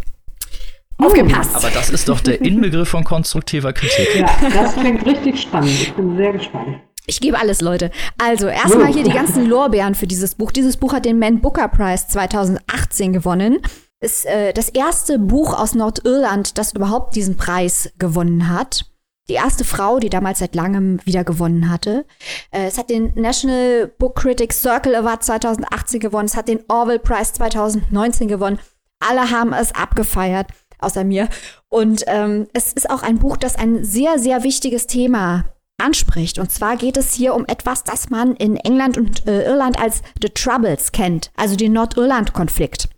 [0.98, 1.56] Aufgepasst.
[1.56, 4.16] Aber das ist doch der Inbegriff von konstruktiver Kritik.
[4.16, 5.70] Ja, das klingt richtig spannend.
[5.70, 6.80] Ich bin sehr gespannt.
[7.06, 7.90] Ich gebe alles, Leute.
[8.18, 10.52] Also, erstmal hier die ganzen Lorbeeren für dieses Buch.
[10.52, 13.58] Dieses Buch hat den Man Booker Prize 2018 gewonnen.
[14.02, 18.86] Ist äh, das erste Buch aus Nordirland, das überhaupt diesen Preis gewonnen hat.
[19.28, 22.06] Die erste Frau, die damals seit langem wieder gewonnen hatte.
[22.50, 26.26] Äh, es hat den National Book Critics Circle Award 2018 gewonnen.
[26.26, 28.58] Es hat den Orwell Prize 2019 gewonnen.
[29.00, 31.28] Alle haben es abgefeiert, außer mir.
[31.68, 35.44] Und ähm, es ist auch ein Buch, das ein sehr, sehr wichtiges Thema
[35.80, 36.38] anspricht.
[36.38, 40.02] Und zwar geht es hier um etwas, das man in England und äh, Irland als
[40.20, 42.88] The Troubles kennt, also den Nordirland-Konflikt.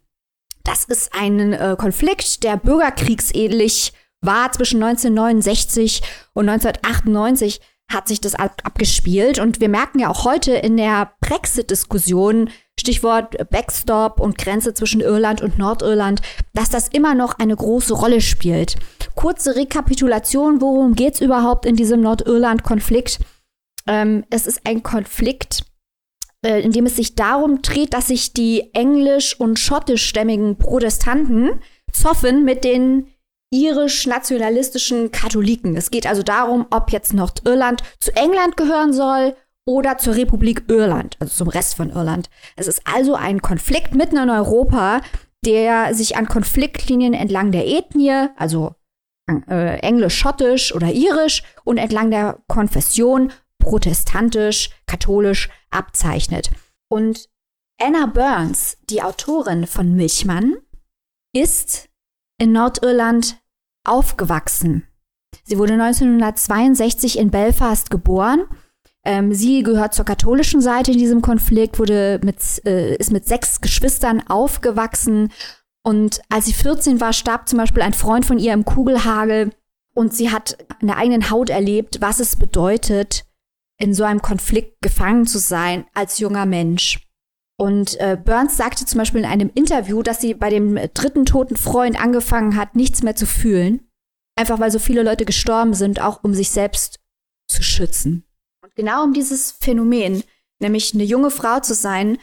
[0.64, 7.60] Das ist ein äh, Konflikt, der bürgerkriegsähnlich war zwischen 1969 und 1998
[7.92, 9.38] hat sich das ab abgespielt.
[9.38, 15.42] Und wir merken ja auch heute in der Brexit-Diskussion, Stichwort Backstop und Grenze zwischen Irland
[15.42, 16.22] und Nordirland,
[16.54, 18.76] dass das immer noch eine große Rolle spielt.
[19.14, 23.20] Kurze Rekapitulation, worum geht es überhaupt in diesem Nordirland-Konflikt?
[23.86, 25.64] Ähm, es ist ein Konflikt,
[26.44, 31.60] äh, in dem es sich darum dreht, dass sich die englisch- und schottischstämmigen Protestanten
[31.92, 33.08] zoffen mit den
[33.52, 35.76] irisch-nationalistischen Katholiken.
[35.76, 41.16] Es geht also darum, ob jetzt Nordirland zu England gehören soll oder zur Republik Irland,
[41.20, 42.30] also zum Rest von Irland.
[42.56, 45.02] Es ist also ein Konflikt mitten in Europa,
[45.44, 48.74] der sich an Konfliktlinien entlang der Ethnie, also
[49.28, 56.50] äh, englisch, schottisch oder irisch und entlang der Konfession protestantisch, katholisch abzeichnet.
[56.88, 57.28] Und
[57.80, 60.56] Anna Burns, die Autorin von Milchmann,
[61.34, 61.88] ist
[62.38, 63.40] in Nordirland
[63.86, 64.86] aufgewachsen.
[65.44, 68.44] Sie wurde 1962 in Belfast geboren.
[69.04, 73.60] Ähm, sie gehört zur katholischen Seite in diesem Konflikt, wurde mit, äh, ist mit sechs
[73.60, 75.32] Geschwistern aufgewachsen.
[75.82, 79.52] Und als sie 14 war, starb zum Beispiel ein Freund von ihr im Kugelhagel.
[79.94, 83.24] Und sie hat an der eigenen Haut erlebt, was es bedeutet,
[83.82, 87.00] in so einem Konflikt gefangen zu sein als junger Mensch.
[87.58, 91.56] Und äh, Burns sagte zum Beispiel in einem Interview, dass sie bei dem dritten toten
[91.56, 93.88] Freund angefangen hat, nichts mehr zu fühlen.
[94.36, 97.00] Einfach weil so viele Leute gestorben sind, auch um sich selbst
[97.48, 98.24] zu schützen.
[98.62, 100.22] Und genau um dieses Phänomen,
[100.60, 102.18] nämlich eine junge Frau zu sein,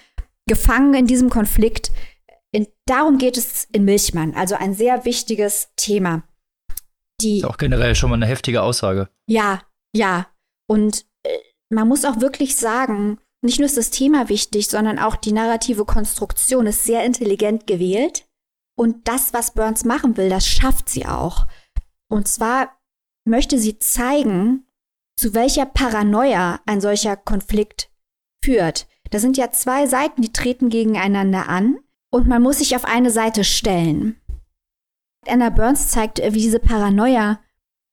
[0.47, 1.91] gefangen in diesem Konflikt,
[2.51, 4.33] in, darum geht es in Milchmann.
[4.33, 6.23] Also ein sehr wichtiges Thema.
[7.19, 9.09] Die, ist auch generell schon mal eine heftige Aussage.
[9.27, 9.61] Ja,
[9.93, 10.27] ja.
[10.67, 11.08] Und
[11.69, 15.85] man muss auch wirklich sagen, nicht nur ist das Thema wichtig, sondern auch die narrative
[15.85, 18.27] Konstruktion ist sehr intelligent gewählt.
[18.77, 21.47] Und das, was Burns machen will, das schafft sie auch.
[22.09, 22.77] Und zwar
[23.25, 24.65] möchte sie zeigen,
[25.17, 27.91] zu welcher Paranoia ein solcher Konflikt
[28.43, 28.87] führt.
[29.11, 31.77] Da sind ja zwei Seiten, die treten gegeneinander an
[32.11, 34.19] und man muss sich auf eine Seite stellen.
[35.27, 37.41] Anna Burns zeigt, wie diese Paranoia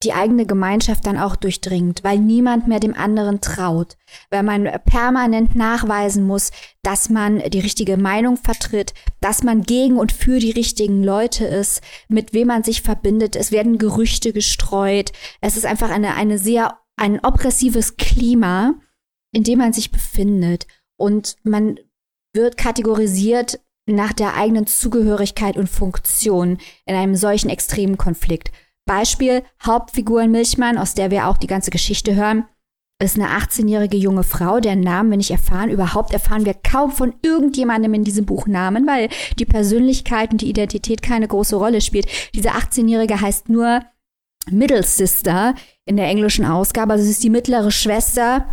[0.06, 3.96] die eigene Gemeinschaft dann auch durchdringt, weil niemand mehr dem anderen traut,
[4.30, 6.52] weil man permanent nachweisen muss,
[6.84, 11.82] dass man die richtige Meinung vertritt, dass man gegen und für die richtigen Leute ist,
[12.08, 13.34] mit wem man sich verbindet.
[13.34, 15.10] Es werden Gerüchte gestreut.
[15.40, 18.74] Es ist einfach eine, eine sehr, ein oppressives Klima,
[19.32, 20.68] in dem man sich befindet.
[20.96, 21.80] Und man
[22.32, 28.52] wird kategorisiert nach der eigenen Zugehörigkeit und Funktion in einem solchen extremen Konflikt.
[28.87, 32.44] Beispiel Hauptfigur in Milchmann, aus der wir auch die ganze Geschichte hören,
[33.03, 35.68] ist eine 18-jährige junge Frau, deren Namen wir nicht erfahren.
[35.68, 40.49] Überhaupt erfahren wir kaum von irgendjemandem in diesem Buch Namen, weil die Persönlichkeit und die
[40.49, 42.07] Identität keine große Rolle spielt.
[42.35, 43.83] Diese 18-jährige heißt nur
[44.51, 46.92] Middle Sister in der englischen Ausgabe.
[46.92, 48.46] Also sie ist die mittlere Schwester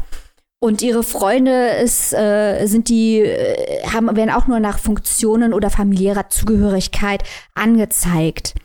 [0.59, 5.69] Und ihre Freunde ist, äh, sind die, äh, haben, werden auch nur nach Funktionen oder
[5.69, 8.55] familiärer Zugehörigkeit angezeigt.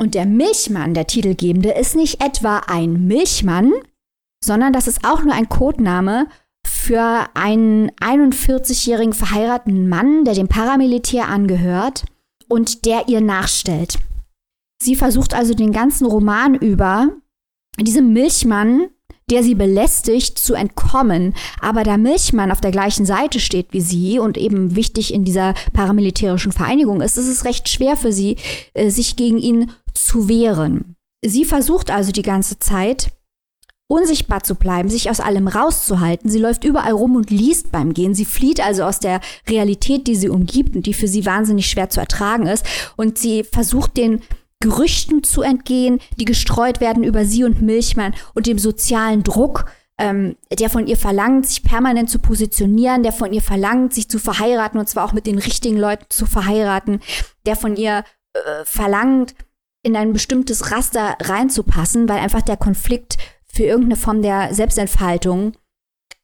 [0.00, 3.70] Und der Milchmann, der Titelgebende, ist nicht etwa ein Milchmann,
[4.42, 6.26] sondern das ist auch nur ein Codename
[6.66, 12.04] für einen 41-jährigen verheirateten Mann, der dem Paramilitär angehört
[12.48, 13.98] und der ihr nachstellt.
[14.82, 17.10] Sie versucht also den ganzen Roman über,
[17.78, 18.88] diesem Milchmann,
[19.30, 21.34] der sie belästigt, zu entkommen.
[21.60, 25.54] Aber da Milchmann auf der gleichen Seite steht wie sie und eben wichtig in dieser
[25.72, 28.36] paramilitärischen Vereinigung ist, ist es recht schwer für sie,
[28.74, 30.96] äh, sich gegen ihn zu wehren.
[31.24, 33.12] Sie versucht also die ganze Zeit,
[33.90, 36.30] unsichtbar zu bleiben, sich aus allem rauszuhalten.
[36.30, 38.14] Sie läuft überall rum und liest beim Gehen.
[38.14, 41.90] Sie flieht also aus der Realität, die sie umgibt und die für sie wahnsinnig schwer
[41.90, 42.64] zu ertragen ist.
[42.96, 44.22] Und sie versucht den
[44.60, 49.64] Gerüchten zu entgehen, die gestreut werden über sie und Milchmann und dem sozialen Druck,
[49.98, 54.18] ähm, der von ihr verlangt, sich permanent zu positionieren, der von ihr verlangt, sich zu
[54.18, 57.00] verheiraten und zwar auch mit den richtigen Leuten zu verheiraten,
[57.44, 59.34] der von ihr äh, verlangt,
[59.82, 63.16] in ein bestimmtes Raster reinzupassen, weil einfach der Konflikt
[63.46, 65.52] für irgendeine Form der Selbstentfaltung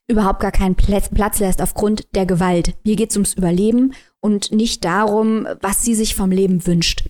[0.09, 2.77] überhaupt gar keinen Platz lässt aufgrund der Gewalt.
[2.85, 7.09] Hier geht es ums Überleben und nicht darum, was sie sich vom Leben wünscht.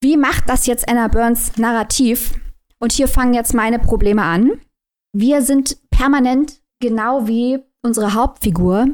[0.00, 2.34] Wie macht das jetzt Anna Burns narrativ?
[2.80, 4.60] Und hier fangen jetzt meine Probleme an.
[5.12, 8.88] Wir sind permanent, genau wie unsere Hauptfigur,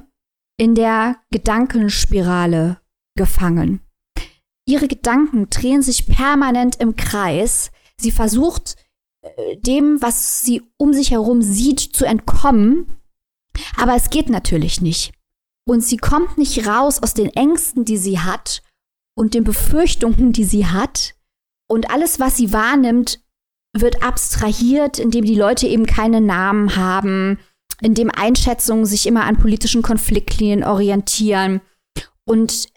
[0.59, 2.79] in der Gedankenspirale
[3.17, 3.81] gefangen.
[4.69, 7.71] Ihre Gedanken drehen sich permanent im Kreis.
[7.99, 8.77] Sie versucht,
[9.67, 12.87] dem, was sie um sich herum sieht, zu entkommen.
[13.79, 15.13] Aber es geht natürlich nicht.
[15.67, 18.63] Und sie kommt nicht raus aus den Ängsten, die sie hat
[19.17, 21.15] und den Befürchtungen, die sie hat.
[21.67, 23.21] Und alles, was sie wahrnimmt,
[23.73, 27.39] wird abstrahiert, indem die Leute eben keine Namen haben,
[27.81, 31.63] indem Einschätzungen sich immer an politischen Konfliktlinien orientieren.
[32.27, 32.69] Und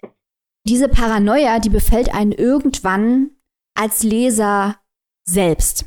[0.66, 3.30] diese Paranoia, die befällt einen irgendwann
[3.74, 4.76] als Leser
[5.28, 5.86] selbst.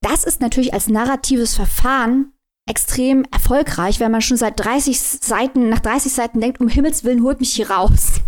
[0.00, 2.32] Das ist natürlich als narratives Verfahren
[2.68, 7.22] extrem erfolgreich, wenn man schon seit 30 Seiten, nach 30 Seiten denkt, um Himmels Willen
[7.22, 8.20] holt mich hier raus.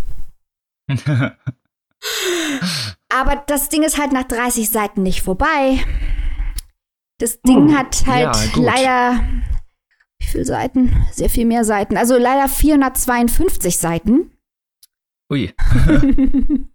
[3.08, 5.78] Aber das Ding ist halt nach 30 Seiten nicht vorbei.
[7.18, 9.24] Das Ding hm, hat halt ja, leider,
[10.18, 11.06] wie viele Seiten?
[11.12, 11.96] Sehr viel mehr Seiten.
[11.96, 14.33] Also leider 452 Seiten.
[15.30, 15.52] Ui.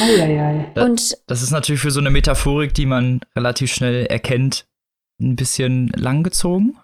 [0.00, 0.72] Eieiei.
[0.76, 4.66] Und das ist natürlich für so eine Metaphorik, die man relativ schnell erkennt,
[5.20, 6.78] ein bisschen langgezogen.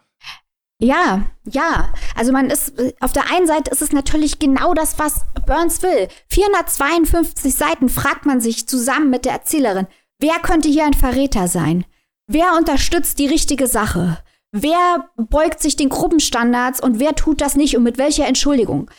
[0.78, 1.92] Ja, ja.
[2.16, 6.08] Also man ist, auf der einen Seite ist es natürlich genau das, was Burns will.
[6.30, 9.86] 452 Seiten fragt man sich zusammen mit der Erzählerin,
[10.18, 11.84] wer könnte hier ein Verräter sein?
[12.26, 14.18] Wer unterstützt die richtige Sache?
[14.50, 18.90] Wer beugt sich den Gruppenstandards und wer tut das nicht und mit welcher Entschuldigung?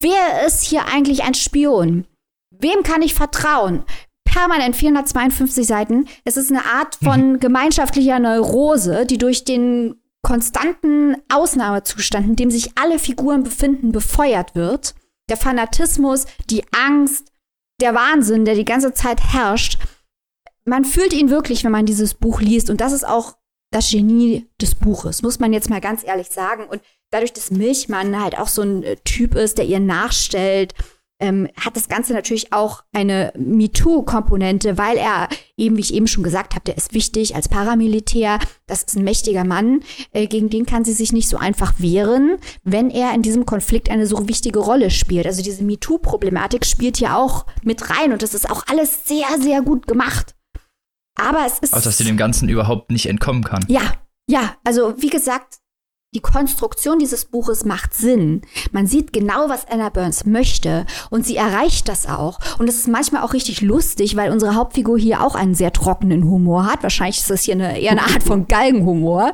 [0.00, 2.06] Wer ist hier eigentlich ein Spion?
[2.50, 3.84] Wem kann ich vertrauen?
[4.24, 6.08] Permanent 452 Seiten.
[6.24, 12.78] Es ist eine Art von gemeinschaftlicher Neurose, die durch den konstanten Ausnahmezustand, in dem sich
[12.78, 14.94] alle Figuren befinden, befeuert wird.
[15.28, 17.32] Der Fanatismus, die Angst,
[17.80, 19.78] der Wahnsinn, der die ganze Zeit herrscht.
[20.64, 22.70] Man fühlt ihn wirklich, wenn man dieses Buch liest.
[22.70, 23.36] Und das ist auch
[23.70, 26.64] das Genie des Buches, muss man jetzt mal ganz ehrlich sagen.
[26.64, 30.74] Und dadurch, dass Milchmann halt auch so ein äh, Typ ist, der ihr nachstellt,
[31.20, 36.24] ähm, hat das Ganze natürlich auch eine MeToo-Komponente, weil er eben, wie ich eben schon
[36.24, 38.38] gesagt habe, der ist wichtig als Paramilitär.
[38.66, 39.82] Das ist ein mächtiger Mann.
[40.12, 43.90] Äh, gegen den kann sie sich nicht so einfach wehren, wenn er in diesem Konflikt
[43.90, 45.26] eine so wichtige Rolle spielt.
[45.26, 49.60] Also diese MeToo-Problematik spielt hier auch mit rein und das ist auch alles sehr, sehr
[49.62, 50.34] gut gemacht.
[51.16, 51.74] Aber es ist.
[51.74, 53.64] Auch, dass sie dem Ganzen überhaupt nicht entkommen kann.
[53.68, 53.82] Ja,
[54.28, 54.56] ja.
[54.64, 55.60] Also, wie gesagt,
[56.12, 58.42] die Konstruktion dieses Buches macht Sinn.
[58.72, 62.40] Man sieht genau, was Anna Burns möchte und sie erreicht das auch.
[62.58, 66.24] Und es ist manchmal auch richtig lustig, weil unsere Hauptfigur hier auch einen sehr trockenen
[66.24, 66.82] Humor hat.
[66.82, 69.32] Wahrscheinlich ist das hier eine, eher eine Art von Galgenhumor.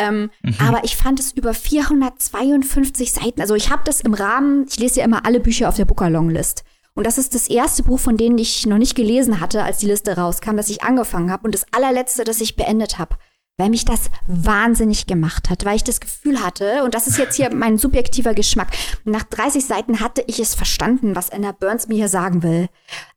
[0.00, 0.56] Ähm, mhm.
[0.58, 3.40] Aber ich fand es über 452 Seiten.
[3.40, 6.10] Also ich habe das im Rahmen, ich lese ja immer alle Bücher auf der Booker
[6.10, 6.64] Longlist.
[6.98, 9.86] Und das ist das erste Buch, von denen ich noch nicht gelesen hatte, als die
[9.86, 13.16] Liste rauskam, dass ich angefangen habe und das allerletzte, das ich beendet habe
[13.60, 17.34] weil mich das wahnsinnig gemacht hat, weil ich das Gefühl hatte, und das ist jetzt
[17.34, 18.68] hier mein subjektiver Geschmack,
[19.04, 22.68] nach 30 Seiten hatte ich es verstanden, was Anna Burns mir hier sagen will.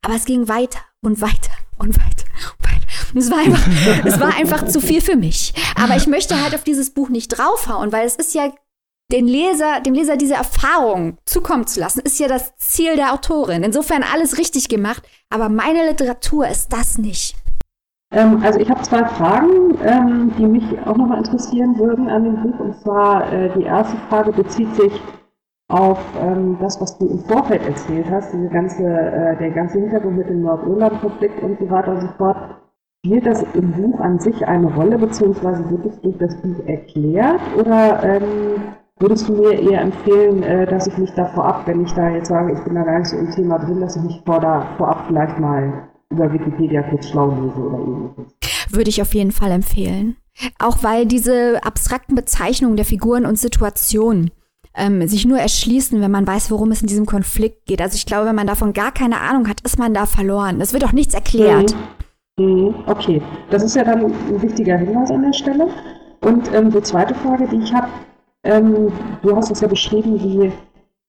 [0.01, 2.25] Aber es ging weiter und weiter und weiter
[2.57, 2.88] und weiter.
[3.15, 3.67] Es war einfach,
[4.03, 5.53] es war einfach zu viel für mich.
[5.75, 8.51] Aber ich möchte halt auf dieses Buch nicht draufhauen, weil es ist ja
[9.12, 13.64] den Leser, dem Leser diese Erfahrung zukommen zu lassen, ist ja das Ziel der Autorin.
[13.64, 17.36] Insofern alles richtig gemacht, aber meine Literatur ist das nicht.
[18.12, 22.41] Ähm, also ich habe zwei Fragen, ähm, die mich auch nochmal interessieren würden an dem
[22.41, 22.59] Buch.
[22.59, 25.01] Und zwar äh, die erste Frage bezieht sich
[25.70, 30.18] auf ähm, das, was du im Vorfeld erzählt hast, diese ganze, äh, der ganze Hintergrund
[30.18, 32.38] mit dem Nordirland-Konflikt und so weiter und so fort.
[33.05, 37.41] Spielt das im Buch an sich eine Rolle, beziehungsweise wird es durch das Buch erklärt?
[37.57, 38.62] Oder ähm,
[39.02, 42.30] würdest du mir eher empfehlen, äh, dass ich mich da vorab, wenn ich da jetzt
[42.30, 44.68] sage, ich bin da gar nicht so im Thema drin, dass ich mich vor da,
[44.78, 48.36] vorab vielleicht mal über Wikipedia kurz schlau lese oder ähnliches?
[48.70, 50.18] Würde ich auf jeden Fall empfehlen.
[50.60, 54.32] Auch weil diese abstrakten Bezeichnungen der Figuren und Situationen
[54.76, 57.82] ähm, sich nur erschließen, wenn man weiß, worum es in diesem Konflikt geht.
[57.82, 60.62] Also ich glaube, wenn man davon gar keine Ahnung hat, ist man da verloren.
[60.62, 61.76] Es wird auch nichts erklärt.
[62.38, 62.45] Mhm.
[62.45, 62.76] Mhm.
[62.88, 65.68] Okay, das ist ja dann ein wichtiger Hinweis an der Stelle.
[66.22, 67.88] Und ähm, die zweite Frage, die ich habe,
[68.43, 70.51] ähm, du hast es ja beschrieben, die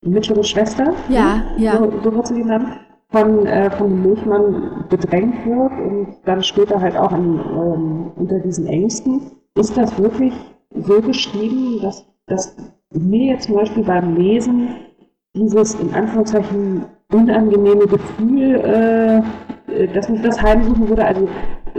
[0.03, 1.45] mittlere Schwester, ja, ne?
[1.59, 1.77] ja.
[1.79, 2.69] So, so wird sie genannt,
[3.11, 8.39] von, äh, von dem Milchmann bedrängt wird und dann später halt auch an, ähm, unter
[8.41, 9.21] diesen Ängsten.
[9.55, 10.33] Ist das wirklich
[10.75, 12.57] so geschrieben, dass, dass
[12.93, 14.69] mir jetzt zum Beispiel beim Lesen
[15.35, 19.23] dieses in Anführungszeichen unangenehme Gefühl, äh
[19.95, 21.29] dass mich das heimsuchen würde, also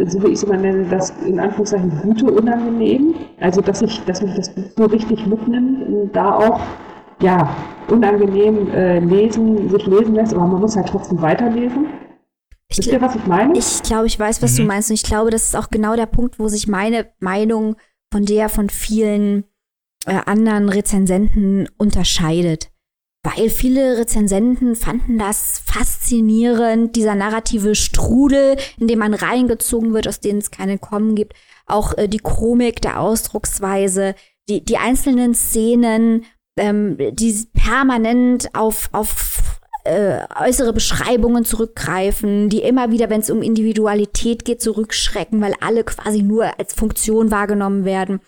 [0.05, 4.21] so wie ich es immer nenne, das in Anführungszeichen gute Unangenehm, also dass ich, dass
[4.21, 6.59] mich das so richtig mitnimmt und da auch
[7.21, 7.55] ja
[7.89, 11.85] unangenehm äh, lesen, sich lesen lässt, aber man muss halt trotzdem weiterlesen.
[12.67, 13.57] Ich Wisst ihr, was ich meine?
[13.57, 14.57] Ich glaube, ich weiß, was mhm.
[14.57, 14.89] du meinst.
[14.89, 17.75] Und ich glaube, das ist auch genau der Punkt, wo sich meine Meinung
[18.11, 19.43] von der von vielen
[20.05, 22.72] äh, anderen Rezensenten unterscheidet.
[23.23, 30.19] Weil viele Rezensenten fanden das faszinierend, dieser narrative Strudel, in dem man reingezogen wird, aus
[30.19, 31.33] dem es keine Kommen gibt.
[31.65, 34.15] Auch äh, die Komik der Ausdrucksweise,
[34.49, 36.25] die, die einzelnen Szenen,
[36.57, 43.41] ähm, die permanent auf, auf äh, äußere Beschreibungen zurückgreifen, die immer wieder, wenn es um
[43.41, 48.19] Individualität geht, zurückschrecken, weil alle quasi nur als Funktion wahrgenommen werden.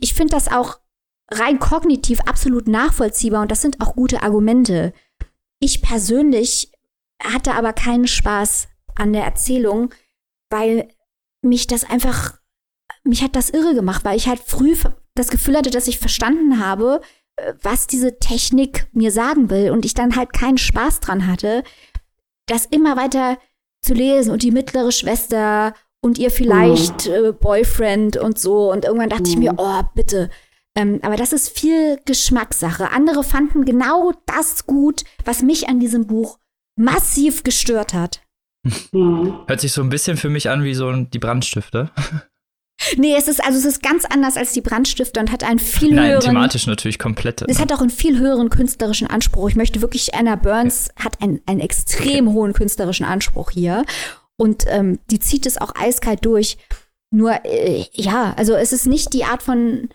[0.00, 0.78] Ich finde das auch
[1.38, 4.92] rein kognitiv absolut nachvollziehbar und das sind auch gute Argumente.
[5.60, 6.72] Ich persönlich
[7.22, 9.92] hatte aber keinen Spaß an der Erzählung,
[10.50, 10.88] weil
[11.42, 12.38] mich das einfach,
[13.04, 14.76] mich hat das irre gemacht, weil ich halt früh
[15.14, 17.00] das Gefühl hatte, dass ich verstanden habe,
[17.36, 21.62] äh, was diese Technik mir sagen will und ich dann halt keinen Spaß dran hatte,
[22.46, 23.38] das immer weiter
[23.82, 27.24] zu lesen und die mittlere Schwester und ihr vielleicht mhm.
[27.26, 29.28] äh, Boyfriend und so und irgendwann dachte mhm.
[29.30, 29.58] ich mir, mhm.
[29.58, 30.30] oh, bitte,
[30.76, 32.90] ähm, aber das ist viel Geschmackssache.
[32.90, 36.38] Andere fanden genau das gut, was mich an diesem Buch
[36.76, 38.22] massiv gestört hat.
[38.92, 39.40] Mhm.
[39.46, 41.90] Hört sich so ein bisschen für mich an wie so die Brandstifte.
[42.96, 45.94] Nee, es ist also es ist ganz anders als die Brandstifte und hat einen viel
[45.94, 46.20] Nein, höheren.
[46.22, 47.42] thematisch natürlich komplett.
[47.48, 49.48] Es hat auch einen viel höheren künstlerischen Anspruch.
[49.48, 51.04] Ich möchte wirklich, Anna Burns okay.
[51.04, 52.36] hat einen, einen extrem okay.
[52.36, 53.84] hohen künstlerischen Anspruch hier.
[54.36, 56.58] Und ähm, die zieht es auch eiskalt durch.
[57.12, 59.88] Nur, äh, ja, also es ist nicht die Art von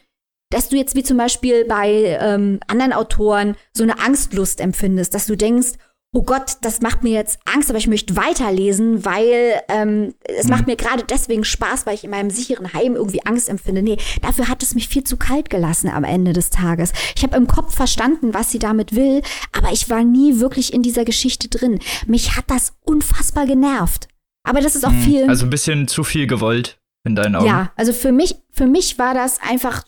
[0.50, 5.26] dass du jetzt wie zum Beispiel bei ähm, anderen Autoren so eine Angstlust empfindest, dass
[5.26, 5.74] du denkst,
[6.14, 10.52] oh Gott, das macht mir jetzt Angst, aber ich möchte weiterlesen, weil ähm, es mhm.
[10.52, 13.82] macht mir gerade deswegen Spaß, weil ich in meinem sicheren Heim irgendwie Angst empfinde.
[13.82, 16.94] Nee, dafür hat es mich viel zu kalt gelassen am Ende des Tages.
[17.16, 19.22] Ich habe im Kopf verstanden, was sie damit will,
[19.52, 21.80] aber ich war nie wirklich in dieser Geschichte drin.
[22.08, 24.08] Mich hat das unfassbar genervt.
[24.44, 25.02] Aber das ist auch mhm.
[25.02, 25.30] viel.
[25.30, 27.46] Also ein bisschen zu viel gewollt in deinen Augen.
[27.46, 29.84] Ja, also für mich, für mich war das einfach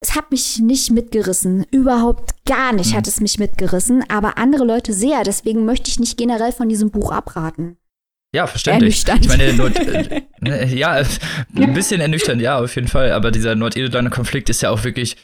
[0.00, 1.64] es hat mich nicht mitgerissen.
[1.70, 2.96] Überhaupt gar nicht mhm.
[2.96, 5.24] hat es mich mitgerissen, aber andere Leute sehr.
[5.24, 7.76] Deswegen möchte ich nicht generell von diesem Buch abraten.
[8.34, 9.04] Ja, verständlich.
[9.20, 9.78] Ich meine, Nord
[10.44, 11.02] äh, ja,
[11.56, 13.12] ein bisschen ernüchternd, ja, auf jeden Fall.
[13.12, 15.16] Aber dieser nordirländer Konflikt ist ja auch wirklich,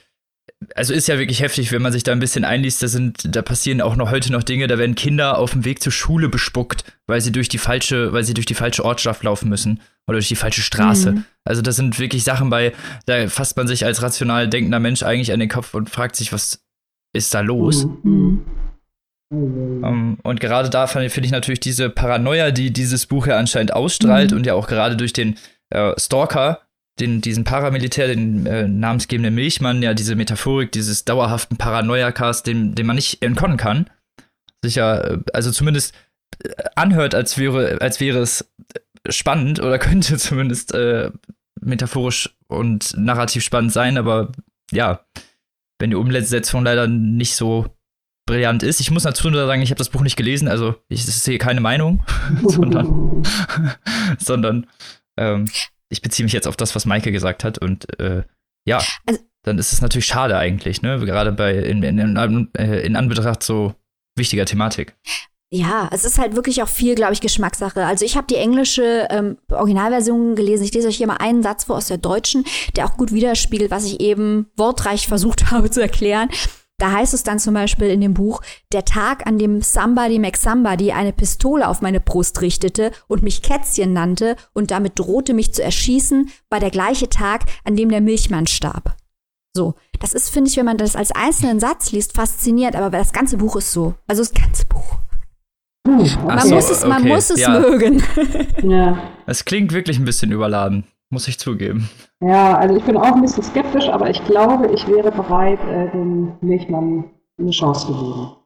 [0.75, 2.83] also ist ja wirklich heftig, wenn man sich da ein bisschen einliest.
[2.83, 4.67] Da sind, da passieren auch noch heute noch Dinge.
[4.67, 8.25] Da werden Kinder auf dem Weg zur Schule bespuckt, weil sie durch die falsche, weil
[8.25, 11.12] sie durch die falsche Ortschaft laufen müssen oder durch die falsche Straße.
[11.12, 11.25] Mhm.
[11.45, 12.73] Also das sind wirklich Sachen bei,
[13.07, 16.33] da fasst man sich als rational denkender Mensch eigentlich an den Kopf und fragt sich,
[16.33, 16.65] was
[17.12, 17.87] ist da los?
[18.03, 18.45] Mhm.
[19.31, 23.73] Um, ähm, und gerade da finde ich natürlich diese Paranoia, die dieses Buch ja anscheinend
[23.73, 24.37] ausstrahlt mhm.
[24.37, 25.37] und ja auch gerade durch den
[25.71, 26.61] äh, Stalker,
[27.01, 32.86] den, diesen Paramilitär, den äh, namensgebenden Milchmann, ja diese Metaphorik dieses dauerhaften Paranoia-Cast, den, den
[32.86, 33.90] man nicht entkommen kann.
[34.62, 35.95] Sicher, äh, also zumindest
[36.45, 38.49] äh, anhört, als wäre, als wäre es
[39.09, 41.11] spannend oder könnte zumindest äh,
[41.61, 44.32] metaphorisch und narrativ spannend sein, aber
[44.70, 45.05] ja,
[45.78, 47.66] wenn die Umsetzung leider nicht so
[48.26, 48.80] brillant ist.
[48.80, 51.61] Ich muss dazu nur sagen, ich habe das Buch nicht gelesen, also ich sehe keine
[51.61, 52.05] Meinung,
[52.42, 53.22] sondern,
[54.18, 54.66] sondern
[55.16, 55.47] ähm,
[55.95, 58.24] ich beziehe mich jetzt auf das, was Maike gesagt hat und äh,
[58.66, 60.99] ja, also, dann ist es natürlich schade eigentlich, ne?
[60.99, 63.74] Gerade bei in, in, in, äh, in Anbetracht so
[64.16, 64.97] wichtiger Thematik.
[65.53, 67.86] Ja, es ist halt wirklich auch viel, glaube ich, Geschmackssache.
[67.86, 70.64] Also ich habe die englische ähm, Originalversion gelesen.
[70.64, 73.70] Ich lese euch hier mal einen Satz vor aus der deutschen, der auch gut widerspiegelt,
[73.70, 76.28] was ich eben wortreich versucht habe zu erklären.
[76.79, 78.41] Da heißt es dann zum Beispiel in dem Buch,
[78.72, 83.93] der Tag, an dem Somebody McSomebody eine Pistole auf meine Brust richtete und mich Kätzchen
[83.93, 88.49] nannte und damit drohte, mich zu erschießen, war der gleiche Tag, an dem der Milchmann
[88.49, 88.97] starb.
[89.57, 93.12] So, das ist, finde ich, wenn man das als einzelnen Satz liest, faszinierend, aber das
[93.12, 93.95] ganze Buch ist so.
[94.09, 94.99] Also das ganze Buch.
[95.87, 97.61] Man, so, muss es, man okay, muss es ja.
[97.61, 98.03] mögen.
[98.62, 99.12] Ja.
[99.27, 101.89] Es klingt wirklich ein bisschen überladen, muss ich zugeben.
[102.27, 105.91] Ja, also ich bin auch ein bisschen skeptisch, aber ich glaube, ich wäre bereit, äh,
[105.91, 108.37] dem Milchmann eine Chance zu geben.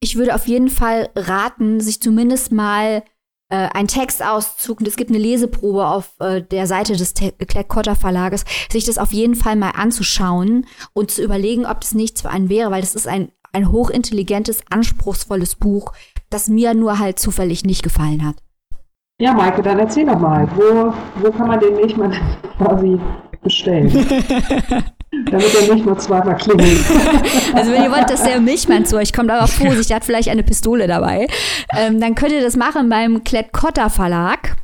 [0.00, 3.04] Ich würde auf jeden Fall raten, sich zumindest mal
[3.48, 8.44] äh, einen Textauszug, und es gibt eine Leseprobe auf äh, der Seite des Kleck-Cotta Verlages,
[8.70, 12.48] sich das auf jeden Fall mal anzuschauen und zu überlegen, ob das nichts für einen
[12.48, 15.92] wäre, weil das ist ein, ein hochintelligentes, anspruchsvolles Buch,
[16.30, 18.36] das mir nur halt zufällig nicht gefallen hat.
[19.20, 20.92] Ja, Maike, dann erzähl doch mal, wo,
[21.22, 22.12] wo kann man den Milchmann
[22.58, 22.98] quasi
[23.42, 23.88] bestellen?
[25.30, 26.80] Damit er nicht nur zweimal klingelt.
[27.54, 30.30] Also wenn ihr wollt, dass der Milchmann zu euch kommt, aber Vorsicht, der hat vielleicht
[30.30, 31.26] eine Pistole dabei,
[31.76, 34.56] ähm, dann könnt ihr das machen beim Klett-Cotta Verlag.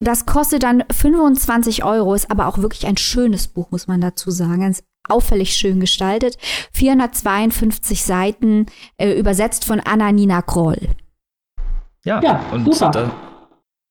[0.00, 4.30] Das kostet dann 25 Euro, ist aber auch wirklich ein schönes Buch, muss man dazu
[4.32, 4.60] sagen.
[4.62, 6.36] Ganz auffällig schön gestaltet.
[6.72, 8.66] 452 Seiten,
[8.98, 10.78] äh, übersetzt von Anna-Nina Kroll.
[12.04, 12.90] Ja, Ja, und super.
[12.90, 13.10] da,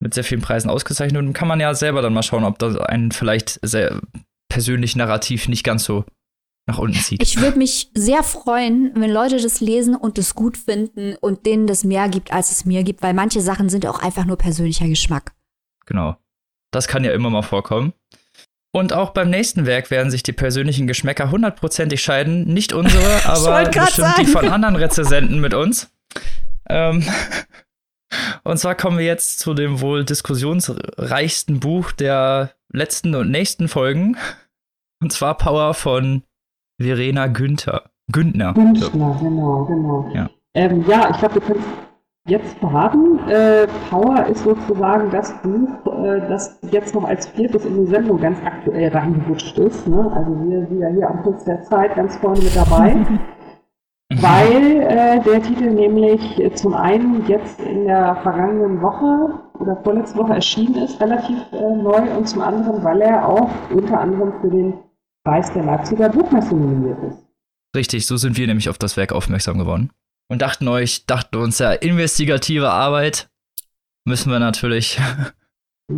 [0.04, 1.22] mit sehr vielen Preisen ausgezeichnet.
[1.22, 4.01] Und kann man ja selber dann mal schauen, ob das einen vielleicht sehr
[4.49, 6.06] persönlich narrativ nicht ganz so
[6.68, 7.22] nach unten zieht.
[7.22, 11.68] Ich würde mich sehr freuen, wenn Leute das lesen und es gut finden und denen
[11.68, 14.88] das mehr gibt, als es mir gibt, weil manche Sachen sind auch einfach nur persönlicher
[14.88, 15.34] Geschmack.
[15.86, 16.16] Genau.
[16.72, 17.93] Das kann ja immer mal vorkommen.
[18.76, 22.45] Und auch beim nächsten Werk werden sich die persönlichen Geschmäcker hundertprozentig scheiden.
[22.45, 24.28] Nicht unsere, aber bestimmt die sagen.
[24.28, 25.91] von anderen Rezensenten mit uns.
[26.70, 27.06] Ähm,
[28.43, 34.18] und zwar kommen wir jetzt zu dem wohl diskussionsreichsten Buch der letzten und nächsten Folgen.
[35.01, 36.24] Und zwar Power von
[36.80, 37.84] Verena Günther.
[38.11, 38.53] Güntner.
[38.53, 40.11] Münchner, genau, genau.
[40.14, 40.30] Ja.
[40.53, 41.68] Ähm, ja, ich glaube, du kannst
[42.28, 43.20] jetzt verraten.
[43.28, 48.20] Äh, Power ist sozusagen das Buch, äh, das jetzt noch als viertes in die Sendung
[48.20, 49.88] ganz aktuell reingerutscht ist.
[49.88, 50.11] Ne?
[50.14, 52.95] Also wir sind ja hier am Puls der Zeit ganz vorne mit dabei.
[54.24, 56.21] Weil äh, der Titel nämlich
[56.55, 62.09] zum einen jetzt in der vergangenen Woche oder vorletzte Woche erschienen ist, relativ äh, neu,
[62.15, 64.76] und zum anderen, weil er auch unter anderem für den
[65.26, 67.17] Preis der Leipziger Buchmesse nominiert ist.
[67.76, 69.91] Richtig, so sind wir nämlich auf das Werk aufmerksam geworden.
[70.30, 73.30] Und dachten euch, dachten uns ja, investigative Arbeit
[74.05, 75.01] müssen wir natürlich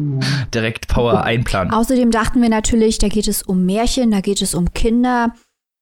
[0.51, 1.71] direkt Power einplanen.
[1.71, 5.35] Außerdem dachten wir natürlich, da geht es um Märchen, da geht es um Kinder,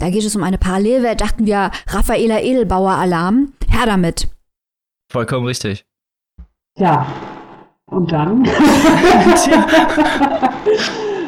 [0.03, 1.21] da geht es um eine Parallelwelt.
[1.21, 3.53] Dachten wir, Raffaela Edelbauer Alarm.
[3.69, 4.27] Her damit.
[5.09, 5.85] Vollkommen richtig.
[6.77, 7.05] Ja,
[7.85, 8.43] und dann?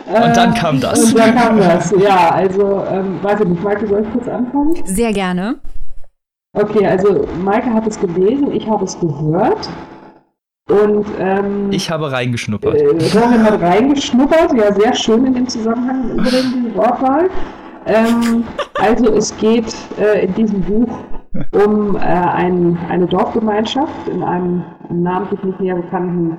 [0.07, 1.03] Und dann kam das.
[1.03, 2.32] Und dann kam das, ja.
[2.32, 4.76] Also, ähm, weiß ich nicht, Maike, soll ich kurz anfangen?
[4.86, 5.55] Sehr gerne.
[6.53, 9.69] Okay, also Maike hat es gelesen, ich habe es gehört.
[10.69, 12.76] Und ähm, Ich habe reingeschnuppert.
[12.76, 17.30] äh, Robin hat reingeschnuppert, ja, sehr schön in dem Zusammenhang übrigens die Wortwahl.
[17.86, 18.43] Ähm,
[18.75, 20.97] also es geht äh, in diesem Buch
[21.51, 26.38] um äh, ein, eine Dorfgemeinschaft in einem namentlich nicht näher bekannten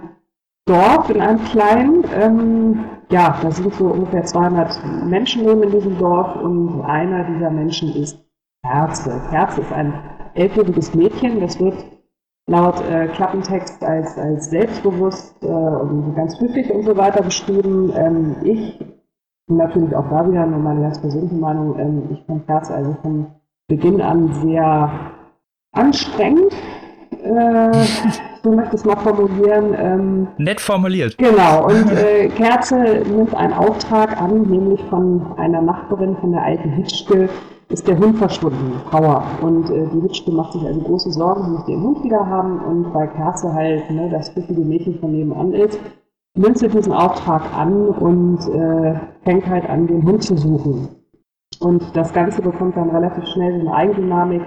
[0.67, 2.05] Dorf, in einem kleinen.
[2.15, 7.95] Ähm, ja, da sind so ungefähr 200 Menschen in diesem Dorf und einer dieser Menschen
[7.95, 8.19] ist
[8.65, 9.21] Kerze.
[9.31, 9.95] Kerze ist ein
[10.35, 11.77] elfjähriges Mädchen, das wird
[12.49, 17.93] laut äh, Klappentext als, als selbstbewusst äh, und ganz höflich und so weiter beschrieben.
[17.95, 18.79] Ähm, ich
[19.49, 21.79] natürlich auch da wieder nur meine ganz persönliche Meinung.
[21.79, 23.27] Ähm, ich fand Kerze also von
[23.69, 24.91] Beginn an sehr
[25.73, 26.53] anstrengend.
[27.23, 27.73] Äh,
[28.43, 29.75] so möchte ich es mal formulieren.
[29.79, 31.17] Ähm, Nett formuliert.
[31.19, 36.71] Genau, und äh, Kerze nimmt einen Auftrag an, nämlich von einer Nachbarin von der alten
[36.71, 37.29] Hitschke,
[37.69, 39.25] ist der Hund verschwunden, Power.
[39.43, 42.61] Und äh, die Hitschke macht sich also große Sorgen, sie möchte ihren Hund wieder haben
[42.61, 45.79] und weil Kerze halt ne, das wichtige Mädchen von nebenan ist,
[46.37, 50.89] nimmt diesen Auftrag an und äh, fängt halt an, den Hund zu suchen.
[51.61, 54.43] Und das Ganze bekommt dann relativ schnell so eine Eigendynamik,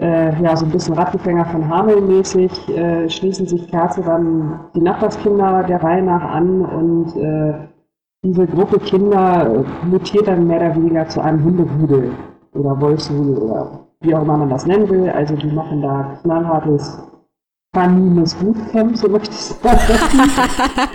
[0.00, 4.80] äh, ja, so ein bisschen Rattenfänger von Hameln mäßig, äh, schließen sich Kerze dann die
[4.80, 7.54] Nachbarskinder der Reihe nach an und äh,
[8.22, 12.12] diese Gruppe Kinder mutiert dann mehr oder weniger zu einem Hunderudel
[12.54, 15.08] oder Wolfsrudel oder wie auch immer man das nennen will.
[15.08, 17.09] Also die machen da knallhartes
[17.72, 19.78] Canines Bootcamp, so möchte ich sagen.